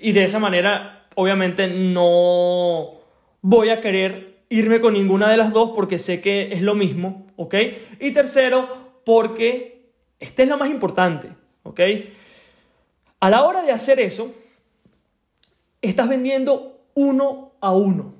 Y 0.00 0.12
de 0.12 0.24
esa 0.24 0.38
manera, 0.38 1.06
obviamente, 1.14 1.68
no 1.68 2.92
voy 3.42 3.70
a 3.70 3.80
querer 3.80 4.36
irme 4.48 4.80
con 4.80 4.94
ninguna 4.94 5.28
de 5.28 5.36
las 5.36 5.52
dos 5.52 5.72
porque 5.74 5.98
sé 5.98 6.20
que 6.20 6.52
es 6.52 6.62
lo 6.62 6.74
mismo, 6.74 7.26
¿ok? 7.36 7.54
Y 8.00 8.12
tercero, 8.12 9.00
porque 9.04 9.90
esta 10.20 10.42
es 10.42 10.48
la 10.48 10.56
más 10.56 10.70
importante, 10.70 11.30
¿ok? 11.62 11.80
A 13.20 13.30
la 13.30 13.44
hora 13.44 13.62
de 13.62 13.72
hacer 13.72 13.98
eso, 13.98 14.34
estás 15.80 16.08
vendiendo 16.08 16.80
uno 16.94 17.52
a 17.60 17.72
uno. 17.72 18.14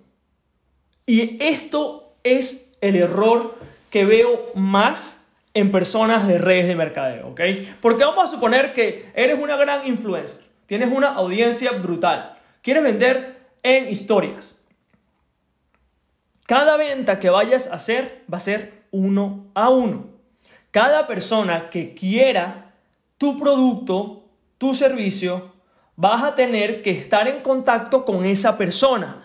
Y 1.07 1.43
esto 1.43 2.17
es 2.25 2.73
el 2.81 2.97
error 2.97 3.55
que 3.91 4.05
veo 4.05 4.51
más 4.55 5.26
en 5.57 5.73
personas 5.73 6.29
de 6.29 6.37
redes 6.37 6.67
de 6.67 6.77
mercadeo, 6.77 7.29
¿ok? 7.29 7.41
Porque 7.81 8.05
vamos 8.05 8.29
a 8.29 8.31
suponer 8.31 8.75
que 8.75 9.11
eres 9.15 9.39
una 9.39 9.57
gran 9.57 9.87
influencer, 9.87 10.39
tienes 10.67 10.91
una 10.93 11.15
audiencia 11.15 11.73
brutal, 11.73 12.37
quieres 12.61 12.83
vender 12.83 13.39
en 13.63 13.89
historias. 13.89 14.55
Cada 16.45 16.77
venta 16.77 17.19
que 17.19 17.31
vayas 17.31 17.69
a 17.69 17.77
hacer 17.77 18.23
va 18.33 18.37
a 18.37 18.41
ser 18.41 18.83
uno 18.91 19.47
a 19.55 19.71
uno. 19.71 20.11
Cada 20.71 21.07
persona 21.07 21.71
que 21.71 21.95
quiera 21.95 22.75
tu 23.17 23.39
producto 23.39 24.25
tu 24.59 24.75
servicio, 24.75 25.53
vas 25.97 26.23
a 26.23 26.35
tener 26.35 26.83
que 26.83 26.91
estar 26.91 27.29
en 27.29 27.41
contacto 27.41 28.05
con 28.05 28.27
esa 28.27 28.59
persona. 28.59 29.23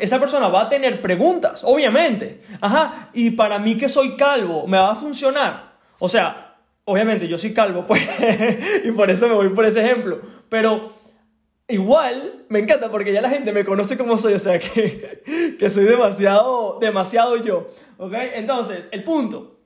Esa 0.00 0.18
persona 0.18 0.48
va 0.48 0.62
a 0.62 0.68
tener 0.68 1.00
preguntas, 1.00 1.62
obviamente. 1.64 2.42
Ajá, 2.60 3.10
y 3.12 3.30
para 3.30 3.58
mí 3.58 3.76
que 3.76 3.88
soy 3.88 4.16
calvo, 4.16 4.66
¿me 4.66 4.78
va 4.78 4.92
a 4.92 4.96
funcionar? 4.96 5.74
O 5.98 6.08
sea, 6.08 6.56
obviamente 6.84 7.28
yo 7.28 7.38
soy 7.38 7.52
calvo, 7.54 7.84
pues, 7.86 8.02
y 8.84 8.90
por 8.92 9.10
eso 9.10 9.28
me 9.28 9.34
voy 9.34 9.48
por 9.50 9.64
ese 9.64 9.84
ejemplo. 9.84 10.20
Pero 10.48 10.92
igual 11.68 12.44
me 12.48 12.58
encanta 12.58 12.90
porque 12.90 13.12
ya 13.12 13.20
la 13.20 13.30
gente 13.30 13.52
me 13.52 13.64
conoce 13.64 13.96
como 13.96 14.18
soy, 14.18 14.34
o 14.34 14.38
sea, 14.38 14.58
que, 14.58 15.56
que 15.58 15.70
soy 15.70 15.84
demasiado, 15.84 16.78
demasiado 16.80 17.36
yo. 17.36 17.68
¿Ok? 17.98 18.14
Entonces, 18.34 18.86
el 18.90 19.04
punto. 19.04 19.60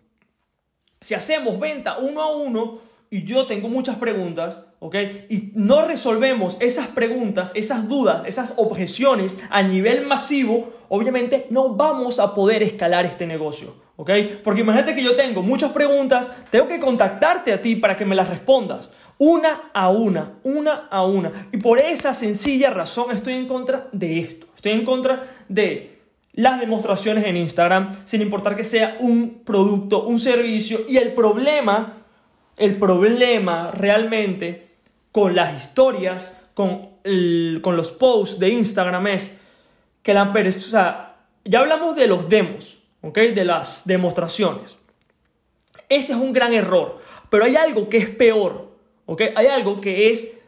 Si 1.00 1.14
hacemos 1.14 1.58
venta 1.60 1.98
uno 1.98 2.22
a 2.22 2.34
uno, 2.34 2.80
y 3.10 3.24
yo 3.24 3.46
tengo 3.46 3.68
muchas 3.68 3.96
preguntas, 3.96 4.65
¿ok? 4.80 4.94
Y 5.28 5.52
no 5.54 5.82
resolvemos 5.82 6.56
esas 6.60 6.88
preguntas, 6.88 7.52
esas 7.54 7.88
dudas, 7.88 8.24
esas 8.26 8.54
objeciones 8.56 9.38
a 9.50 9.62
nivel 9.62 10.06
masivo, 10.06 10.72
obviamente 10.88 11.46
no 11.50 11.70
vamos 11.70 12.18
a 12.18 12.34
poder 12.34 12.62
escalar 12.62 13.06
este 13.06 13.26
negocio, 13.26 13.74
¿ok? 13.96 14.10
Porque 14.44 14.60
imagínate 14.60 14.94
que 14.94 15.02
yo 15.02 15.16
tengo 15.16 15.42
muchas 15.42 15.72
preguntas, 15.72 16.28
tengo 16.50 16.68
que 16.68 16.80
contactarte 16.80 17.52
a 17.52 17.62
ti 17.62 17.76
para 17.76 17.96
que 17.96 18.04
me 18.04 18.14
las 18.14 18.28
respondas. 18.28 18.90
Una 19.18 19.70
a 19.72 19.88
una, 19.88 20.34
una 20.42 20.88
a 20.90 21.06
una. 21.06 21.48
Y 21.50 21.56
por 21.56 21.80
esa 21.80 22.12
sencilla 22.12 22.68
razón 22.68 23.12
estoy 23.12 23.32
en 23.32 23.46
contra 23.46 23.88
de 23.92 24.18
esto. 24.18 24.46
Estoy 24.54 24.72
en 24.72 24.84
contra 24.84 25.26
de 25.48 26.00
las 26.34 26.60
demostraciones 26.60 27.24
en 27.24 27.38
Instagram, 27.38 27.92
sin 28.04 28.20
importar 28.20 28.54
que 28.54 28.64
sea 28.64 28.98
un 29.00 29.40
producto, 29.42 30.04
un 30.04 30.18
servicio. 30.18 30.80
Y 30.86 30.98
el 30.98 31.14
problema 31.14 31.96
el 32.56 32.76
problema 32.76 33.70
realmente 33.70 34.65
con 35.16 35.34
las 35.34 35.64
historias, 35.64 36.38
con, 36.52 36.90
con 37.62 37.74
los 37.74 37.90
posts 37.90 38.38
de 38.38 38.50
Instagram 38.50 39.06
es 39.06 39.40
que 40.02 40.12
la 40.12 40.30
persona, 40.30 41.14
ya 41.42 41.60
hablamos 41.60 41.96
de 41.96 42.06
los 42.06 42.28
demos, 42.28 42.76
¿ok? 43.00 43.16
De 43.34 43.46
las 43.46 43.86
demostraciones. 43.86 44.76
Ese 45.88 46.12
es 46.12 46.18
un 46.18 46.34
gran 46.34 46.52
error, 46.52 47.00
pero 47.30 47.46
hay 47.46 47.56
algo 47.56 47.88
que 47.88 47.96
es 47.96 48.10
peor, 48.10 48.76
¿ok? 49.06 49.22
Hay 49.34 49.46
algo 49.46 49.80
que 49.80 50.10
es 50.10 50.38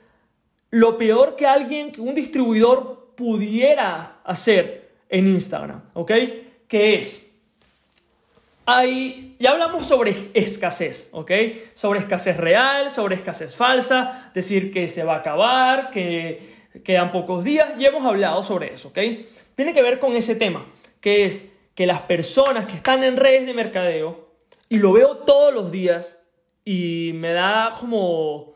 lo 0.70 0.98
peor 0.98 1.34
que 1.34 1.46
alguien, 1.46 1.90
que 1.90 2.02
un 2.02 2.14
distribuidor 2.14 3.14
pudiera 3.16 4.20
hacer 4.22 4.90
en 5.08 5.28
Instagram, 5.28 5.80
¿ok? 5.94 6.12
Que 6.68 6.96
es 6.96 7.26
ya 9.38 9.50
hablamos 9.50 9.86
sobre 9.86 10.30
escasez, 10.34 11.08
¿ok? 11.12 11.30
Sobre 11.74 12.00
escasez 12.00 12.36
real, 12.36 12.90
sobre 12.90 13.14
escasez 13.14 13.56
falsa, 13.56 14.30
decir 14.34 14.70
que 14.70 14.88
se 14.88 15.04
va 15.04 15.14
a 15.14 15.18
acabar, 15.18 15.90
que 15.90 16.68
quedan 16.84 17.10
pocos 17.10 17.44
días, 17.44 17.70
y 17.78 17.86
hemos 17.86 18.04
hablado 18.04 18.42
sobre 18.44 18.74
eso, 18.74 18.88
¿ok? 18.88 18.98
Tiene 19.54 19.72
que 19.72 19.80
ver 19.80 19.98
con 19.98 20.14
ese 20.16 20.34
tema, 20.36 20.66
que 21.00 21.24
es 21.24 21.54
que 21.74 21.86
las 21.86 22.02
personas 22.02 22.66
que 22.66 22.76
están 22.76 23.04
en 23.04 23.16
redes 23.16 23.46
de 23.46 23.54
mercadeo, 23.54 24.34
y 24.68 24.78
lo 24.78 24.92
veo 24.92 25.16
todos 25.18 25.54
los 25.54 25.72
días, 25.72 26.18
y 26.62 27.12
me 27.14 27.32
da 27.32 27.74
como 27.80 28.52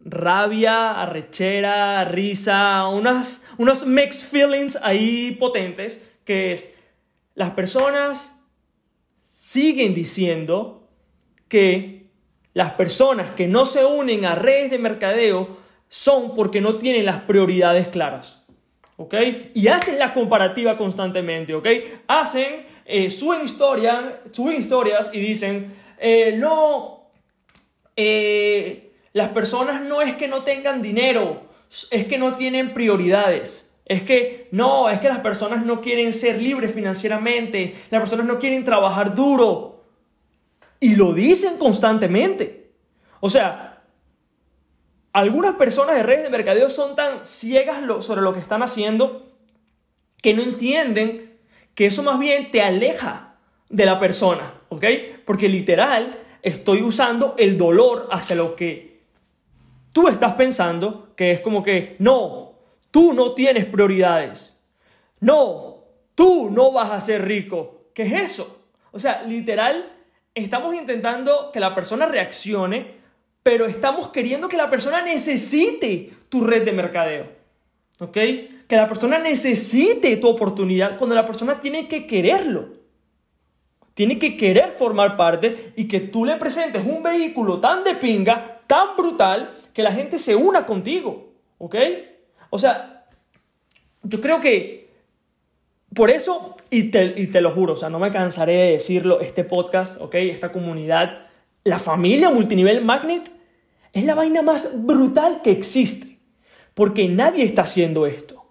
rabia, 0.00 1.00
arrechera, 1.00 2.04
risa, 2.06 2.88
unas, 2.88 3.46
unos 3.56 3.86
mixed 3.86 4.26
feelings 4.26 4.76
ahí 4.82 5.30
potentes, 5.38 6.04
que 6.24 6.52
es 6.52 6.74
las 7.36 7.52
personas 7.52 8.33
siguen 9.44 9.92
diciendo 9.92 10.88
que 11.48 12.06
las 12.54 12.72
personas 12.72 13.32
que 13.32 13.46
no 13.46 13.66
se 13.66 13.84
unen 13.84 14.24
a 14.24 14.34
redes 14.34 14.70
de 14.70 14.78
mercadeo 14.78 15.58
son 15.86 16.34
porque 16.34 16.62
no 16.62 16.76
tienen 16.76 17.04
las 17.04 17.20
prioridades 17.24 17.88
claras. 17.88 18.42
¿Ok? 18.96 19.14
Y 19.52 19.68
hacen 19.68 19.98
la 19.98 20.14
comparativa 20.14 20.78
constantemente, 20.78 21.54
¿ok? 21.54 21.68
Hacen, 22.06 22.64
eh, 22.86 23.10
suben, 23.10 23.44
historia, 23.44 24.22
suben 24.32 24.56
historias 24.58 25.10
y 25.12 25.20
dicen, 25.20 25.74
eh, 25.98 26.36
no, 26.38 27.10
eh, 27.96 28.94
las 29.12 29.28
personas 29.28 29.82
no 29.82 30.00
es 30.00 30.16
que 30.16 30.26
no 30.26 30.42
tengan 30.42 30.80
dinero, 30.80 31.50
es 31.90 32.06
que 32.06 32.16
no 32.16 32.34
tienen 32.34 32.72
prioridades. 32.72 33.70
Es 33.84 34.02
que 34.02 34.48
no, 34.50 34.88
es 34.88 34.98
que 34.98 35.08
las 35.08 35.20
personas 35.20 35.64
no 35.64 35.80
quieren 35.80 36.12
ser 36.12 36.40
libres 36.40 36.72
financieramente, 36.72 37.74
las 37.90 38.00
personas 38.00 38.26
no 38.26 38.38
quieren 38.38 38.64
trabajar 38.64 39.14
duro. 39.14 39.84
Y 40.80 40.96
lo 40.96 41.12
dicen 41.12 41.58
constantemente. 41.58 42.70
O 43.20 43.28
sea, 43.28 43.82
algunas 45.12 45.54
personas 45.56 45.96
de 45.96 46.02
redes 46.02 46.24
de 46.24 46.30
mercadeo 46.30 46.68
son 46.68 46.96
tan 46.96 47.24
ciegas 47.24 47.78
sobre 48.04 48.20
lo 48.20 48.34
que 48.34 48.40
están 48.40 48.62
haciendo 48.62 49.30
que 50.20 50.34
no 50.34 50.42
entienden 50.42 51.38
que 51.74 51.86
eso 51.86 52.02
más 52.02 52.18
bien 52.18 52.50
te 52.50 52.62
aleja 52.62 53.36
de 53.68 53.86
la 53.86 53.98
persona, 53.98 54.54
¿ok? 54.70 54.84
Porque 55.24 55.48
literal 55.48 56.18
estoy 56.42 56.82
usando 56.82 57.34
el 57.38 57.58
dolor 57.58 58.08
hacia 58.10 58.36
lo 58.36 58.56
que 58.56 59.02
tú 59.92 60.08
estás 60.08 60.32
pensando, 60.34 61.12
que 61.16 61.32
es 61.32 61.40
como 61.40 61.62
que, 61.62 61.96
no, 61.98 62.53
Tú 62.94 63.12
no 63.12 63.32
tienes 63.32 63.64
prioridades. 63.64 64.56
No, 65.18 65.78
tú 66.14 66.48
no 66.48 66.70
vas 66.70 66.92
a 66.92 67.00
ser 67.00 67.24
rico. 67.24 67.88
¿Qué 67.92 68.04
es 68.04 68.12
eso? 68.12 68.68
O 68.92 69.00
sea, 69.00 69.24
literal, 69.24 69.96
estamos 70.32 70.76
intentando 70.76 71.50
que 71.52 71.58
la 71.58 71.74
persona 71.74 72.06
reaccione, 72.06 72.94
pero 73.42 73.66
estamos 73.66 74.10
queriendo 74.10 74.48
que 74.48 74.56
la 74.56 74.70
persona 74.70 75.02
necesite 75.02 76.12
tu 76.28 76.44
red 76.44 76.64
de 76.64 76.70
mercadeo. 76.70 77.26
¿Ok? 77.98 78.12
Que 78.12 78.76
la 78.76 78.86
persona 78.86 79.18
necesite 79.18 80.16
tu 80.18 80.28
oportunidad 80.28 80.96
cuando 80.96 81.16
la 81.16 81.26
persona 81.26 81.58
tiene 81.58 81.88
que 81.88 82.06
quererlo. 82.06 82.74
Tiene 83.94 84.20
que 84.20 84.36
querer 84.36 84.70
formar 84.70 85.16
parte 85.16 85.72
y 85.74 85.88
que 85.88 85.98
tú 85.98 86.24
le 86.24 86.36
presentes 86.36 86.86
un 86.86 87.02
vehículo 87.02 87.58
tan 87.58 87.82
de 87.82 87.96
pinga, 87.96 88.60
tan 88.68 88.96
brutal, 88.96 89.50
que 89.72 89.82
la 89.82 89.90
gente 89.90 90.16
se 90.16 90.36
una 90.36 90.64
contigo. 90.64 91.32
¿Ok? 91.58 91.74
O 92.54 92.58
sea, 92.60 93.04
yo 94.04 94.20
creo 94.20 94.40
que 94.40 94.88
por 95.92 96.08
eso, 96.08 96.54
y 96.70 96.84
te, 96.84 97.40
lo 97.40 97.50
juro, 97.50 97.72
o 97.72 97.76
sea, 97.76 97.88
no 97.88 97.98
me 97.98 98.12
cansaré 98.12 98.52
de 98.52 98.70
decirlo, 98.70 99.18
este 99.18 99.42
podcast, 99.42 100.00
¿ok? 100.00 100.14
Esta 100.14 100.52
comunidad, 100.52 101.26
la 101.64 101.80
familia 101.80 102.30
multinivel 102.30 102.84
Magnet, 102.84 103.28
es 103.92 104.04
la 104.04 104.14
vaina 104.14 104.42
más 104.42 104.70
brutal 104.72 105.42
que 105.42 105.50
existe. 105.50 106.20
Porque 106.74 107.08
nadie 107.08 107.42
está 107.42 107.62
haciendo 107.62 108.06
esto, 108.06 108.44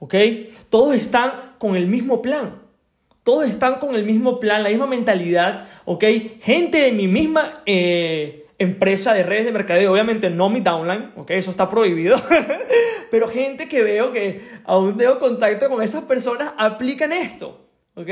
¿ok? 0.00 0.16
Todos 0.68 0.96
están 0.96 1.54
con 1.58 1.76
el 1.76 1.86
mismo 1.86 2.22
plan. 2.22 2.60
Todos 3.22 3.48
están 3.48 3.78
con 3.78 3.94
el 3.94 4.02
mismo 4.02 4.40
plan, 4.40 4.64
la 4.64 4.70
misma 4.70 4.88
mentalidad, 4.88 5.68
¿ok? 5.84 6.02
Gente 6.40 6.78
de 6.78 6.90
mi 6.90 7.06
misma... 7.06 7.62
Eh, 7.66 8.44
empresa 8.58 9.12
de 9.14 9.22
redes 9.22 9.44
de 9.44 9.52
mercadeo, 9.52 9.92
obviamente 9.92 10.30
no 10.30 10.48
mi 10.48 10.60
downline, 10.60 11.10
ok, 11.16 11.30
eso 11.30 11.50
está 11.50 11.68
prohibido, 11.68 12.16
pero 13.10 13.28
gente 13.28 13.68
que 13.68 13.82
veo 13.82 14.12
que 14.12 14.42
aún 14.64 14.96
tengo 14.96 15.18
contacto 15.18 15.68
con 15.68 15.82
esas 15.82 16.04
personas 16.04 16.52
aplican 16.56 17.12
esto, 17.12 17.66
ok, 17.94 18.08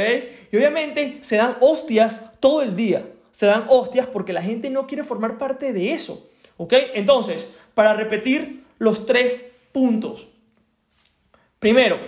y 0.50 0.56
obviamente 0.56 1.18
se 1.20 1.36
dan 1.36 1.56
hostias 1.60 2.38
todo 2.40 2.62
el 2.62 2.76
día, 2.76 3.06
se 3.30 3.46
dan 3.46 3.66
hostias 3.68 4.06
porque 4.06 4.32
la 4.32 4.42
gente 4.42 4.70
no 4.70 4.86
quiere 4.86 5.04
formar 5.04 5.38
parte 5.38 5.72
de 5.72 5.92
eso, 5.92 6.28
ok, 6.56 6.72
entonces, 6.94 7.52
para 7.74 7.94
repetir 7.94 8.64
los 8.78 9.06
tres 9.06 9.52
puntos. 9.72 10.28
Primero, 11.58 11.98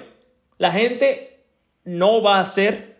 la 0.58 0.72
gente 0.72 1.44
no 1.84 2.22
va 2.22 2.38
a 2.38 2.40
hacer 2.40 2.96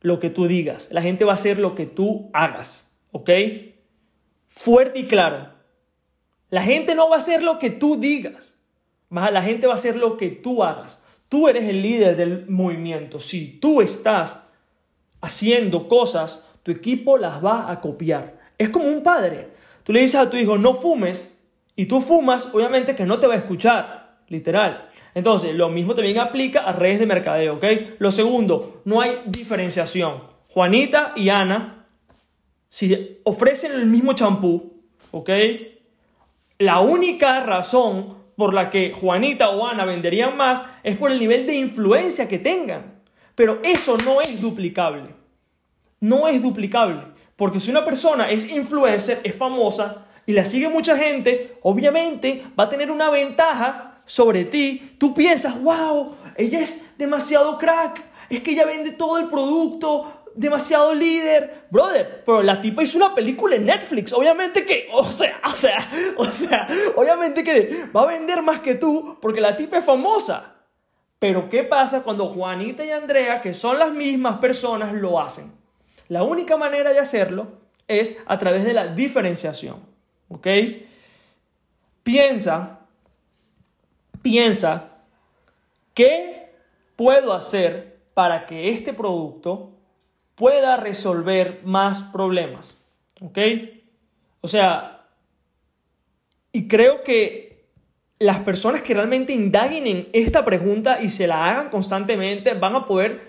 lo 0.00 0.18
que 0.18 0.30
tú 0.30 0.46
digas, 0.46 0.88
la 0.90 1.02
gente 1.02 1.24
va 1.24 1.32
a 1.32 1.34
hacer 1.34 1.58
lo 1.58 1.74
que 1.74 1.86
tú 1.86 2.30
hagas, 2.32 2.90
¿ok? 3.12 3.30
Fuerte 4.46 5.00
y 5.00 5.06
claro. 5.06 5.52
La 6.48 6.62
gente 6.62 6.94
no 6.94 7.08
va 7.08 7.16
a 7.16 7.18
hacer 7.20 7.42
lo 7.42 7.58
que 7.58 7.70
tú 7.70 7.96
digas, 7.96 8.56
la 9.10 9.42
gente 9.42 9.66
va 9.66 9.74
a 9.74 9.76
hacer 9.76 9.96
lo 9.96 10.16
que 10.16 10.30
tú 10.30 10.62
hagas. 10.62 11.02
Tú 11.28 11.48
eres 11.48 11.64
el 11.64 11.82
líder 11.82 12.16
del 12.16 12.48
movimiento. 12.48 13.20
Si 13.20 13.58
tú 13.58 13.80
estás 13.80 14.48
haciendo 15.20 15.88
cosas, 15.88 16.46
tu 16.62 16.70
equipo 16.70 17.18
las 17.18 17.44
va 17.44 17.70
a 17.70 17.80
copiar. 17.80 18.38
Es 18.58 18.70
como 18.70 18.86
un 18.86 19.02
padre. 19.02 19.48
Tú 19.84 19.92
le 19.92 20.00
dices 20.00 20.20
a 20.20 20.30
tu 20.30 20.36
hijo, 20.36 20.58
no 20.58 20.74
fumes, 20.74 21.34
y 21.76 21.86
tú 21.86 22.00
fumas, 22.00 22.48
obviamente 22.52 22.94
que 22.94 23.06
no 23.06 23.18
te 23.18 23.26
va 23.26 23.34
a 23.34 23.38
escuchar, 23.38 24.18
literal. 24.28 24.90
Entonces, 25.14 25.54
lo 25.54 25.68
mismo 25.70 25.94
también 25.94 26.18
aplica 26.18 26.60
a 26.60 26.72
redes 26.72 26.98
de 26.98 27.06
mercadeo, 27.06 27.54
¿ok? 27.54 27.64
Lo 27.98 28.10
segundo, 28.10 28.82
no 28.84 29.00
hay 29.00 29.22
diferenciación. 29.26 30.22
Juanita 30.48 31.12
y 31.16 31.30
Ana, 31.30 31.86
si 32.68 33.18
ofrecen 33.24 33.72
el 33.72 33.86
mismo 33.86 34.12
champú, 34.12 34.82
¿ok? 35.10 35.30
La 36.58 36.80
única 36.80 37.40
razón 37.44 38.19
por 38.40 38.54
la 38.54 38.70
que 38.70 38.94
Juanita 38.98 39.50
o 39.50 39.66
Ana 39.66 39.84
venderían 39.84 40.34
más 40.34 40.62
es 40.82 40.96
por 40.96 41.12
el 41.12 41.18
nivel 41.18 41.46
de 41.46 41.56
influencia 41.56 42.26
que 42.26 42.38
tengan. 42.38 43.02
Pero 43.34 43.60
eso 43.62 43.98
no 43.98 44.22
es 44.22 44.40
duplicable. 44.40 45.14
No 46.00 46.26
es 46.26 46.40
duplicable. 46.40 47.02
Porque 47.36 47.60
si 47.60 47.70
una 47.70 47.84
persona 47.84 48.30
es 48.30 48.48
influencer, 48.48 49.20
es 49.24 49.36
famosa 49.36 50.06
y 50.24 50.32
la 50.32 50.46
sigue 50.46 50.70
mucha 50.70 50.96
gente, 50.96 51.58
obviamente 51.60 52.42
va 52.58 52.64
a 52.64 52.68
tener 52.70 52.90
una 52.90 53.10
ventaja 53.10 54.00
sobre 54.06 54.46
ti. 54.46 54.94
Tú 54.96 55.12
piensas, 55.12 55.62
wow, 55.62 56.14
ella 56.38 56.60
es 56.60 56.96
demasiado 56.96 57.58
crack, 57.58 58.02
es 58.30 58.40
que 58.40 58.52
ella 58.52 58.64
vende 58.64 58.92
todo 58.92 59.18
el 59.18 59.28
producto, 59.28 60.19
demasiado 60.34 60.94
líder, 60.94 61.66
brother, 61.70 62.22
pero 62.24 62.42
la 62.42 62.60
tipa 62.60 62.82
hizo 62.82 62.98
una 62.98 63.14
película 63.14 63.56
en 63.56 63.66
Netflix, 63.66 64.12
obviamente 64.12 64.64
que, 64.64 64.88
o 64.92 65.10
sea, 65.10 65.40
o 65.46 65.56
sea, 65.56 65.90
o 66.16 66.24
sea, 66.24 66.68
obviamente 66.96 67.42
que 67.44 67.86
va 67.94 68.02
a 68.02 68.06
vender 68.06 68.42
más 68.42 68.60
que 68.60 68.74
tú 68.74 69.18
porque 69.20 69.40
la 69.40 69.56
tipa 69.56 69.78
es 69.78 69.84
famosa. 69.84 70.56
Pero 71.18 71.50
¿qué 71.50 71.64
pasa 71.64 72.02
cuando 72.02 72.28
Juanita 72.28 72.82
y 72.82 72.90
Andrea, 72.90 73.42
que 73.42 73.52
son 73.52 73.78
las 73.78 73.92
mismas 73.92 74.38
personas, 74.38 74.94
lo 74.94 75.20
hacen? 75.20 75.52
La 76.08 76.22
única 76.22 76.56
manera 76.56 76.92
de 76.92 76.98
hacerlo 76.98 77.60
es 77.86 78.16
a 78.26 78.38
través 78.38 78.64
de 78.64 78.72
la 78.72 78.86
diferenciación, 78.86 79.80
¿ok? 80.30 80.46
Piensa, 82.02 82.80
piensa, 84.22 84.92
¿qué 85.92 86.54
puedo 86.96 87.34
hacer 87.34 88.00
para 88.14 88.46
que 88.46 88.70
este 88.70 88.94
producto 88.94 89.79
pueda 90.40 90.78
resolver 90.78 91.60
más 91.64 92.00
problemas. 92.00 92.74
¿Ok? 93.20 93.38
O 94.40 94.48
sea, 94.48 95.04
y 96.50 96.66
creo 96.66 97.04
que 97.04 97.66
las 98.18 98.40
personas 98.40 98.80
que 98.80 98.94
realmente 98.94 99.34
indaguen 99.34 99.86
en 99.86 100.08
esta 100.14 100.42
pregunta 100.42 101.02
y 101.02 101.10
se 101.10 101.26
la 101.26 101.44
hagan 101.44 101.68
constantemente 101.68 102.54
van 102.54 102.74
a 102.74 102.86
poder 102.86 103.28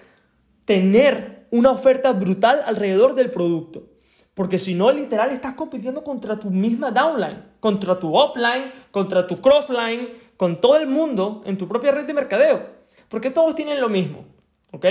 tener 0.63 1.47
una 1.51 1.71
oferta 1.71 2.13
brutal 2.13 2.61
alrededor 2.65 3.13
del 3.13 3.29
producto. 3.29 3.89
Porque 4.33 4.57
si 4.57 4.73
no, 4.73 4.89
literal, 4.89 5.31
estás 5.31 5.55
compitiendo 5.55 6.05
contra 6.05 6.39
tu 6.39 6.49
misma 6.49 6.91
downline, 6.91 7.43
contra 7.59 7.99
tu 7.99 8.17
upline, 8.17 8.71
contra 8.89 9.27
tu 9.27 9.35
crossline, 9.35 10.07
con 10.37 10.61
todo 10.61 10.77
el 10.77 10.87
mundo 10.87 11.41
en 11.45 11.57
tu 11.57 11.67
propia 11.67 11.91
red 11.91 12.05
de 12.05 12.13
mercadeo. 12.13 12.69
Porque 13.09 13.31
todos 13.31 13.53
tienen 13.53 13.81
lo 13.81 13.89
mismo. 13.89 14.23
¿Ok? 14.71 14.85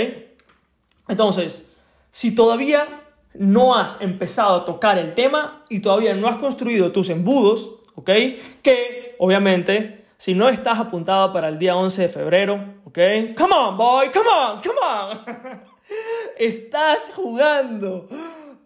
Entonces, 1.09 1.65
si 2.11 2.35
todavía 2.35 3.03
no 3.35 3.75
has 3.75 4.01
empezado 4.01 4.57
a 4.57 4.65
tocar 4.65 4.99
el 4.99 5.15
tema 5.15 5.65
y 5.69 5.81
todavía 5.81 6.15
no 6.15 6.29
has 6.29 6.37
construido 6.37 6.93
tus 6.93 7.09
embudos, 7.09 7.77
¿ok? 7.95 8.11
Que 8.63 9.15
obviamente 9.19 10.05
si 10.21 10.35
no 10.35 10.49
estás 10.49 10.79
apuntado 10.79 11.33
para 11.33 11.49
el 11.49 11.59
día 11.59 11.77
11 11.77 12.03
de 12.03 12.09
febrero, 12.09 12.75
¿ok? 12.85 12.99
Come 13.37 13.55
on, 13.55 13.77
boy, 13.77 14.11
come 14.11 14.29
on, 14.29 14.61
come 14.61 14.79
on. 14.79 15.63
estás 16.39 17.11
jugando. 17.15 18.07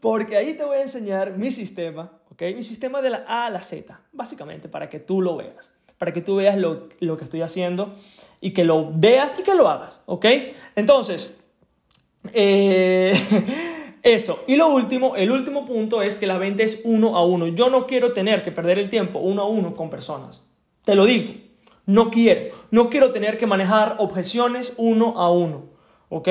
Porque 0.00 0.36
ahí 0.36 0.54
te 0.54 0.64
voy 0.64 0.78
a 0.78 0.82
enseñar 0.82 1.36
mi 1.36 1.50
sistema, 1.50 2.10
¿ok? 2.32 2.42
Mi 2.56 2.62
sistema 2.62 3.00
de 3.00 3.10
la 3.10 3.24
A 3.26 3.46
a 3.46 3.50
la 3.50 3.62
Z, 3.62 4.00
básicamente, 4.12 4.68
para 4.68 4.88
que 4.88 4.98
tú 4.98 5.22
lo 5.22 5.36
veas. 5.36 5.72
Para 5.96 6.12
que 6.12 6.20
tú 6.20 6.34
veas 6.34 6.58
lo, 6.58 6.88
lo 6.98 7.16
que 7.16 7.24
estoy 7.24 7.42
haciendo 7.42 7.94
y 8.40 8.52
que 8.52 8.64
lo 8.64 8.90
veas 8.92 9.38
y 9.38 9.44
que 9.44 9.54
lo 9.54 9.68
hagas, 9.68 10.02
¿ok? 10.06 10.26
Entonces, 10.74 11.40
eh, 12.32 13.12
eso. 14.02 14.44
Y 14.46 14.56
lo 14.56 14.68
último, 14.68 15.16
el 15.16 15.30
último 15.30 15.66
punto 15.66 16.02
es 16.02 16.18
que 16.18 16.26
la 16.26 16.38
venta 16.38 16.62
es 16.62 16.80
uno 16.84 17.16
a 17.16 17.24
uno. 17.24 17.48
Yo 17.48 17.70
no 17.70 17.86
quiero 17.86 18.12
tener 18.12 18.42
que 18.42 18.52
perder 18.52 18.78
el 18.78 18.90
tiempo 18.90 19.18
uno 19.18 19.42
a 19.42 19.48
uno 19.48 19.74
con 19.74 19.90
personas. 19.90 20.42
Te 20.84 20.94
lo 20.94 21.04
digo. 21.04 21.34
No 21.86 22.10
quiero. 22.10 22.56
No 22.70 22.88
quiero 22.88 23.12
tener 23.12 23.36
que 23.36 23.46
manejar 23.46 23.96
objeciones 23.98 24.74
uno 24.78 25.18
a 25.18 25.30
uno. 25.30 25.64
¿Ok? 26.08 26.28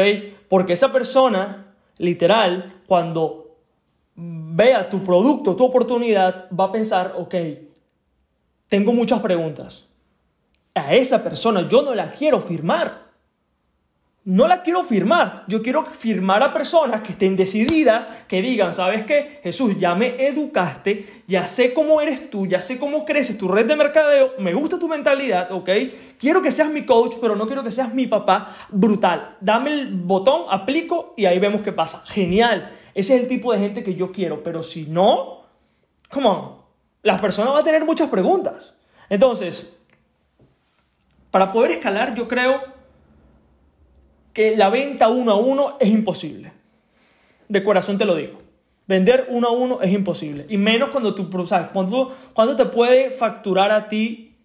Porque 0.50 0.74
esa 0.74 0.92
persona, 0.92 1.76
literal, 1.98 2.82
cuando 2.88 3.58
vea 4.16 4.90
tu 4.90 5.04
producto, 5.04 5.56
tu 5.56 5.66
oportunidad, 5.66 6.48
va 6.58 6.66
a 6.66 6.72
pensar, 6.72 7.16
ok, 7.18 7.36
tengo 8.68 8.94
muchas 8.94 9.20
preguntas. 9.22 9.86
A 10.76 10.94
esa 10.94 11.24
persona 11.24 11.68
yo 11.68 11.82
no 11.82 11.94
la 11.94 12.12
quiero 12.12 12.40
firmar 12.40 13.13
no 14.26 14.48
la 14.48 14.64
quiero 14.64 14.84
firmar. 14.84 15.44
Yo 15.48 15.62
quiero 15.62 15.86
firmar 15.86 16.44
a 16.44 16.54
personas 16.54 17.02
que 17.02 17.12
estén 17.12 17.36
decididas, 17.36 18.10
que 18.28 18.42
digan, 18.42 18.74
¿sabes 18.74 19.04
qué? 19.04 19.42
Jesús, 19.44 19.78
ya 19.78 19.96
me 19.96 20.26
educaste, 20.26 21.24
ya 21.28 21.46
sé 21.46 21.74
cómo 21.74 22.00
eres 22.00 22.30
tú, 22.30 22.48
ya 22.48 22.62
sé 22.62 22.80
cómo 22.80 23.04
creces 23.04 23.38
tu 23.38 23.50
red 23.50 23.66
de 23.66 23.76
mercadeo, 23.76 24.34
me 24.40 24.54
gusta 24.54 24.80
tu 24.80 24.88
mentalidad, 24.88 25.52
¿ok? 25.52 25.70
Quiero 26.18 26.42
que 26.42 26.52
seas 26.52 26.70
mi 26.70 26.86
coach, 26.86 27.16
pero 27.20 27.36
no 27.36 27.48
quiero 27.48 27.64
que 27.64 27.72
seas 27.72 27.94
mi 27.94 28.08
papá 28.08 28.56
brutal. 28.70 29.38
Dame 29.42 29.72
el 29.72 29.94
botón, 29.94 30.44
aplico 30.50 31.14
y 31.18 31.26
ahí 31.26 31.40
vemos 31.40 31.62
qué 31.62 31.74
pasa. 31.74 32.04
Genial. 32.06 32.78
Ese 32.96 33.16
es 33.16 33.22
el 33.22 33.28
tipo 33.28 33.52
de 33.52 33.60
gente 33.60 33.84
que 33.84 33.96
yo 33.96 34.12
quiero, 34.12 34.42
pero 34.42 34.64
si 34.64 34.86
no, 34.86 35.42
come 36.10 36.28
on, 36.28 36.58
la 37.02 37.18
persona 37.18 37.52
va 37.52 37.60
a 37.60 37.64
tener 37.64 37.84
muchas 37.84 38.10
preguntas. 38.10 38.74
Entonces, 39.10 39.74
para 41.30 41.52
poder 41.52 41.72
escalar, 41.72 42.16
yo 42.16 42.28
creo 42.28 42.73
que 44.34 44.58
la 44.58 44.70
venta 44.70 45.08
uno 45.08 45.32
a 45.32 45.36
uno 45.36 45.78
es 45.80 45.90
imposible. 45.90 46.52
De 47.48 47.64
corazón 47.64 47.98
te 47.98 48.06
lo 48.06 48.16
digo. 48.16 48.40
Vender 48.88 49.28
uno 49.30 49.48
a 49.48 49.52
uno 49.52 49.82
es 49.82 49.92
imposible. 49.92 50.46
Y 50.50 50.58
menos 50.58 50.90
cuando 50.90 51.16
tú, 51.16 51.48
¿sabes? 51.48 51.70
Cuando, 51.72 52.14
cuando 52.34 52.56
te 52.56 52.66
puede 52.66 53.12
facturar 53.12 53.72
a 53.72 53.88
ti 53.88 54.36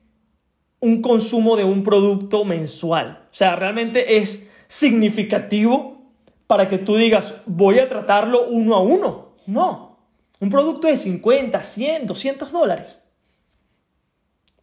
un 0.81 1.03
consumo 1.03 1.57
de 1.57 1.65
un 1.65 1.83
producto 1.83 2.45
mensual. 2.45 3.27
O 3.31 3.35
sea, 3.35 3.57
realmente 3.57 4.19
es 4.19 4.49
significativo 4.69 5.99
para 6.47 6.69
que 6.69 6.79
tú 6.79 6.97
digas, 6.97 7.35
voy 7.47 7.79
a 7.79 7.89
tratarlo 7.89 8.47
uno 8.47 8.77
a 8.77 8.81
uno. 8.81 9.33
No. 9.47 9.99
Un 10.39 10.51
producto 10.51 10.87
de 10.87 10.97
50, 10.97 11.63
100, 11.63 12.07
200 12.07 12.53
dólares. 12.53 13.03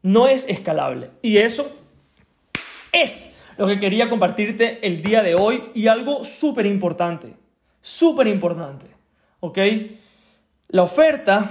No 0.02 0.28
es 0.28 0.48
escalable. 0.48 1.10
Y 1.22 1.38
eso 1.38 1.70
es 2.94 3.35
lo 3.58 3.68
que 3.68 3.80
quería 3.80 4.10
compartirte 4.10 4.86
el 4.86 5.02
día 5.02 5.24
de 5.24 5.36
hoy 5.36 5.72
y 5.74 5.88
algo 5.88 6.24
súper 6.24 6.66
importante, 6.66 7.36
súper 7.82 8.28
importante, 8.28 8.88
¿ok? 9.40 9.60
La 10.70 10.84
oferta 10.84 11.50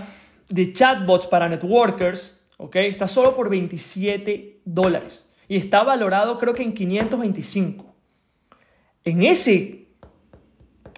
de 0.49 0.73
chatbots 0.73 1.27
para 1.27 1.49
networkers, 1.49 2.39
¿ok? 2.59 2.77
Está 2.77 3.09
solo 3.09 3.35
por 3.35 3.49
27 3.49 4.61
dólares 4.65 5.31
y 5.49 5.57
está 5.57 5.83
valorado 5.83 6.39
creo 6.39 6.55
que 6.55 6.63
en 6.63 6.75
525. 6.75 7.95
En 9.05 9.23
ese 9.23 9.89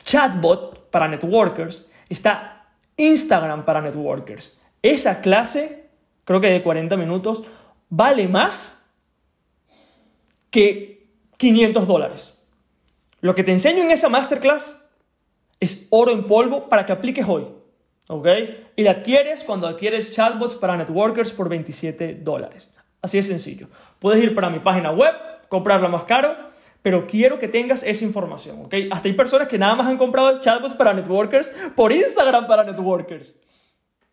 chatbot 0.05 0.91
para 0.91 1.09
networkers 1.09 1.87
está 2.09 2.69
Instagram 2.97 3.65
para 3.65 3.81
networkers. 3.81 4.59
Esa 4.83 5.21
clase, 5.21 5.91
creo 6.25 6.41
que 6.41 6.51
de 6.51 6.63
40 6.63 6.97
minutos, 6.97 7.43
vale 7.89 8.29
más 8.29 8.89
que 10.51 10.96
500 11.37 11.87
dólares. 11.87 12.33
Lo 13.21 13.35
que 13.35 13.45
te 13.45 13.53
enseño 13.53 13.83
en 13.83 13.91
esa 13.91 14.09
masterclass 14.09 14.81
es 15.61 15.87
oro 15.91 16.13
en 16.13 16.25
polvo 16.25 16.69
para 16.69 16.87
que 16.87 16.93
apliques 16.93 17.27
hoy. 17.27 17.47
¿Ok? 18.09 18.27
Y 18.77 18.83
la 18.83 18.93
adquieres 18.93 19.43
cuando 19.43 19.67
adquieres 19.67 20.13
chatbots 20.13 20.55
para 20.55 20.77
networkers 20.77 21.33
por 21.33 21.49
27 21.49 22.21
dólares. 22.23 22.71
Así 23.03 23.17
de 23.17 23.23
sencillo. 23.23 23.69
Puedes 23.99 24.23
ir 24.23 24.35
para 24.35 24.51
mi 24.51 24.61
página 24.61 24.93
web, 24.93 25.13
comprarla 25.49 25.89
más 25.89 26.05
caro, 26.05 26.37
pero 26.83 27.07
quiero 27.07 27.39
que 27.39 27.49
tengas 27.49 27.83
esa 27.83 28.05
información. 28.05 28.65
¿Ok? 28.65 28.75
Hasta 28.91 29.09
hay 29.09 29.15
personas 29.15 29.49
que 29.49 29.59
nada 29.59 29.75
más 29.75 29.89
han 29.89 29.99
comprado 29.99 30.41
chatbots 30.41 30.75
para 30.75 30.95
networkers 30.95 31.53
por 31.75 31.91
Instagram 31.91 32.47
para 32.47 32.63
networkers. 32.63 33.37